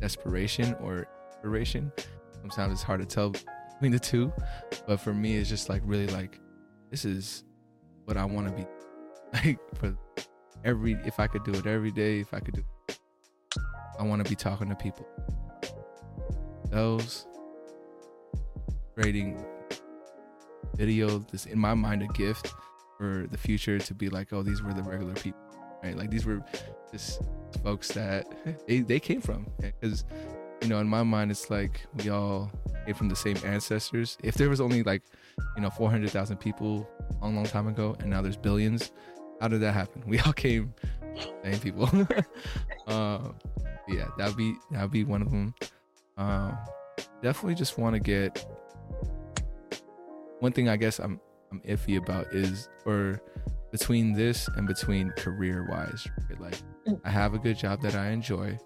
[0.00, 1.92] desperation or inspiration.
[2.40, 4.32] Sometimes it's hard to tell between the two,
[4.86, 6.40] but for me, it's just like really like
[6.90, 7.44] this is
[8.04, 8.66] what I want to be
[9.32, 9.96] like for
[10.64, 10.94] every.
[11.04, 12.64] If I could do it every day, if I could do,
[13.98, 15.06] I want to be talking to people.
[16.70, 17.26] Those
[18.94, 19.44] creating
[20.76, 22.52] video this in my mind a gift
[22.98, 25.40] for the future to be like, oh, these were the regular people,
[25.82, 25.96] right?
[25.96, 26.42] Like these were
[26.90, 27.22] just
[27.62, 28.26] folks that
[28.66, 29.46] they, they came from.
[29.60, 30.04] Because,
[30.60, 32.50] you know, in my mind, it's like we all
[32.86, 34.18] came from the same ancestors.
[34.22, 35.02] If there was only like,
[35.56, 36.88] you know, 400,000 people
[37.20, 38.92] a long, long time ago and now there's billions,
[39.40, 40.04] how did that happen?
[40.06, 40.74] We all came
[41.44, 41.90] same people.
[42.86, 43.18] uh,
[43.88, 45.54] yeah, that'd be that'd be one of them.
[46.16, 46.52] Uh,
[47.22, 48.46] definitely just want to get
[50.42, 51.20] one thing I guess I'm
[51.52, 53.20] I'm iffy about is or
[53.70, 56.40] between this and between career wise right?
[56.40, 57.00] like mm.
[57.04, 58.58] i have a good job that i enjoy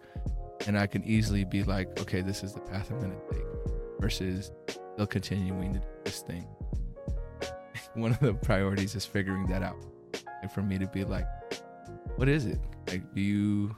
[0.67, 3.45] and i can easily be like okay this is the path i'm gonna take
[4.01, 6.47] versus still continuing to do this thing
[7.95, 9.77] one of the priorities is figuring that out
[10.43, 11.27] and for me to be like
[12.17, 12.59] what is it
[12.89, 13.77] like do you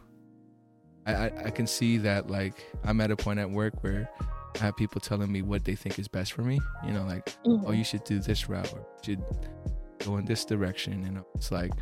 [1.07, 4.11] I, I, I can see that like i'm at a point at work where
[4.57, 6.61] I have people telling me what they think is best for me.
[6.85, 7.67] You know, like, mm-hmm.
[7.67, 9.25] oh, you should do this route or you should
[10.05, 11.05] go in this direction.
[11.05, 11.73] And it's like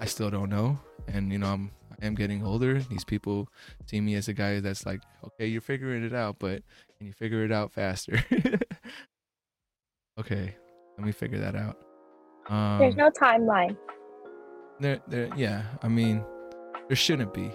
[0.00, 0.78] I still don't know,
[1.08, 1.70] and you know I'm
[2.02, 2.80] I am getting older.
[2.80, 3.48] These people
[3.86, 6.62] see me as a guy that's like, okay, you're figuring it out, but
[6.98, 8.24] can you figure it out faster?
[10.18, 10.54] okay,
[10.98, 11.78] let me figure that out.
[12.48, 13.76] Um, There's no timeline.
[14.80, 15.62] There, there, yeah.
[15.82, 16.24] I mean,
[16.88, 17.52] there shouldn't be,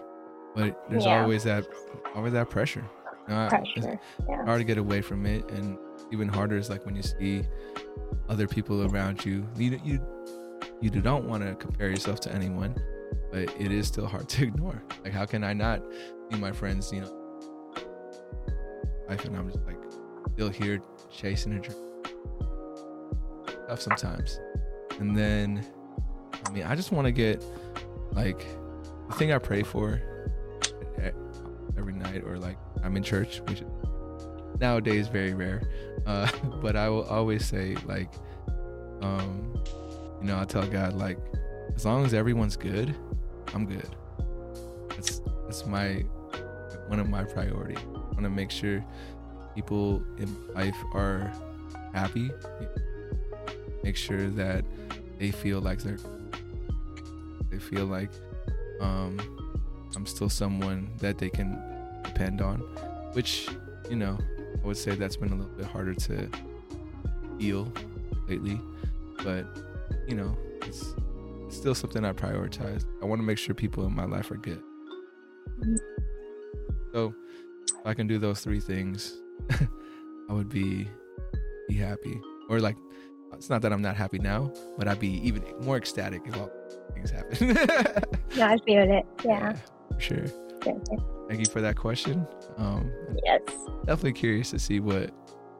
[0.55, 1.21] but there's yeah.
[1.21, 1.67] always that,
[2.15, 2.86] always that pressure.
[3.28, 3.65] Pressure.
[3.75, 3.86] It's
[4.28, 4.45] yeah.
[4.45, 5.78] hard to get away from it, and
[6.11, 7.43] even harder is like when you see
[8.30, 9.45] other people around you.
[9.57, 9.99] You, you,
[10.82, 12.75] you don't want to compare yourself to anyone,
[13.32, 14.82] but it is still hard to ignore.
[15.03, 15.84] Like, how can I not
[16.32, 17.17] see my friends, you know,
[19.09, 19.78] life, and I'm just like
[20.34, 21.78] still here chasing a dream.
[23.67, 24.39] Tough sometimes,
[24.99, 25.65] and then
[26.45, 27.43] I mean, I just want to get
[28.13, 28.45] like
[29.09, 30.01] the thing I pray for
[31.78, 33.63] every night, or like I'm in church, which
[34.59, 35.61] nowadays very rare.
[36.05, 36.30] Uh,
[36.61, 38.11] but I will always say like,
[39.01, 39.63] um,
[40.21, 41.19] you know, I tell God like,
[41.75, 42.95] as long as everyone's good,
[43.53, 43.95] I'm good.
[44.89, 46.05] That's that's my
[46.88, 47.78] one of my priority.
[47.78, 48.84] I want to make sure
[49.55, 51.32] people in life are
[51.93, 52.32] happy.
[53.84, 54.65] Make sure that
[55.19, 55.97] they feel like they're
[57.49, 58.11] they feel like
[58.82, 59.19] um,
[59.96, 61.62] I'm still someone that they can
[62.04, 62.60] depend on,
[63.14, 63.48] which
[63.90, 64.18] you know
[64.64, 66.30] I would say that's been a little bit harder to
[67.40, 67.72] feel
[68.28, 68.60] lately,
[69.24, 69.46] but
[70.08, 70.94] you know it's,
[71.46, 72.86] it's still something I prioritize.
[73.02, 74.62] I want to make sure people in my life are good.
[76.94, 77.14] So
[77.68, 79.18] if I can do those three things,
[80.30, 80.88] I would be
[81.68, 82.20] be happy.
[82.50, 82.78] Or like
[83.34, 86.52] it's not that I'm not happy now, but I'd be even more ecstatic if all
[86.94, 87.50] things happen.
[88.36, 89.06] yeah, I feel it.
[89.24, 89.54] Yeah.
[89.54, 89.58] yeah
[89.98, 90.28] for sure.
[91.28, 92.26] Thank you for that question.
[92.58, 92.91] Um,
[93.24, 93.41] yes.
[93.86, 95.12] Definitely curious to see what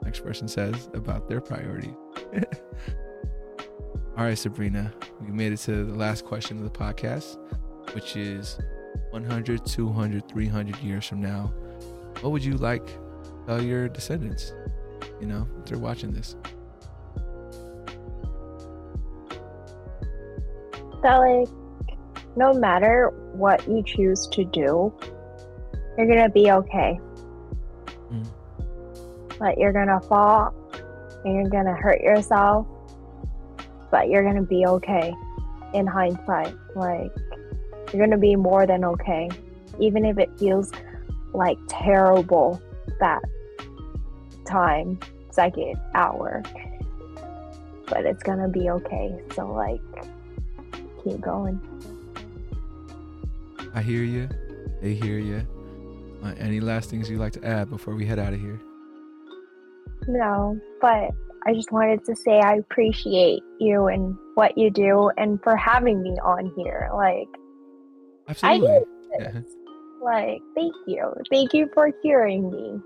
[0.04, 1.94] next person says about their priority.
[4.18, 7.38] All right, Sabrina, we made it to the last question of the podcast,
[7.94, 8.58] which is
[9.12, 11.54] 100, 200, 300 years from now,
[12.22, 14.54] what would you like to tell your descendants,
[15.22, 16.36] you know, if they're watching this?
[21.04, 21.48] that like
[22.38, 24.94] no matter what you choose to do,
[25.98, 27.00] you're gonna be okay.
[28.12, 28.28] Mm.
[29.40, 30.54] But you're gonna fall
[31.26, 32.68] and you're gonna hurt yourself,
[33.90, 35.14] but you're gonna be okay
[35.74, 36.54] in hindsight.
[36.76, 37.12] Like,
[37.92, 39.30] you're gonna be more than okay,
[39.80, 40.72] even if it feels
[41.34, 42.62] like terrible
[43.00, 43.24] that
[44.46, 45.00] time,
[45.32, 46.44] second, hour.
[47.88, 49.20] But it's gonna be okay.
[49.34, 49.82] So, like,
[51.04, 51.60] keep going.
[53.78, 54.28] I hear you.
[54.82, 55.48] They hear you.
[56.24, 58.60] Uh, any last things you'd like to add before we head out of here?
[60.08, 61.12] No, but
[61.46, 66.02] I just wanted to say I appreciate you and what you do and for having
[66.02, 66.90] me on here.
[66.92, 67.28] Like,
[68.28, 68.68] absolutely.
[68.68, 68.82] I
[69.20, 69.42] yeah.
[70.02, 71.14] Like, thank you.
[71.30, 72.82] Thank you for hearing me.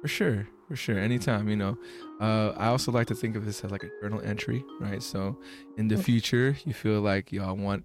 [0.00, 1.76] For sure for sure anytime you know
[2.20, 5.36] uh, i also like to think of this as like a journal entry right so
[5.78, 6.04] in the mm.
[6.04, 7.84] future you feel like y'all want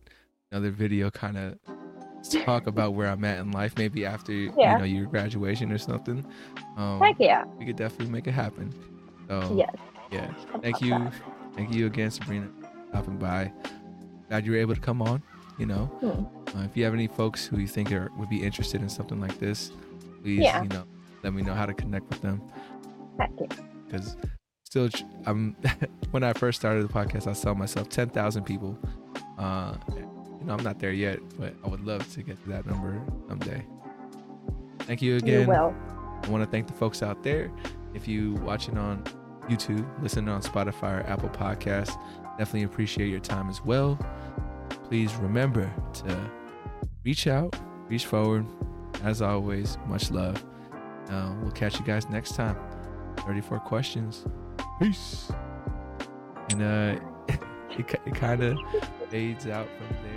[0.52, 1.58] another video kind of
[2.46, 4.74] talk about where i'm at in life maybe after yeah.
[4.74, 6.26] you know your graduation or something
[6.78, 8.74] um Heck yeah we could definitely make it happen
[9.28, 9.76] so yes
[10.12, 11.14] yeah thank you that.
[11.56, 12.50] thank you again sabrina
[12.90, 13.52] stopping by
[14.30, 15.22] glad you were able to come on
[15.58, 16.58] you know hmm.
[16.58, 19.20] uh, if you have any folks who you think are would be interested in something
[19.20, 19.72] like this
[20.22, 20.62] please yeah.
[20.62, 20.84] you know
[21.24, 22.42] let me know how to connect with them
[23.88, 24.16] because
[24.64, 24.90] still,
[25.26, 25.56] I'm
[26.12, 28.78] when I first started the podcast, I saw myself ten thousand people.
[29.38, 29.76] Uh,
[30.46, 33.02] you know, I'm not there yet, but I would love to get to that number
[33.28, 33.66] someday.
[34.82, 35.42] Thank you again.
[35.42, 35.76] You will.
[36.24, 37.52] I want to thank the folks out there.
[37.96, 39.04] If you watching on
[39.50, 42.00] YouTube, listening on Spotify or Apple Podcasts,
[42.38, 43.98] definitely appreciate your time as well.
[44.84, 46.32] Please remember to
[47.04, 47.56] reach out,
[47.88, 48.46] reach forward.
[49.04, 50.44] As always, much love.
[51.10, 52.56] Uh, we'll catch you guys next time.
[53.26, 54.26] 34 questions.
[54.80, 55.32] Peace.
[56.52, 57.00] And uh,
[57.80, 58.60] it, it kind of
[59.10, 60.15] fades out from there.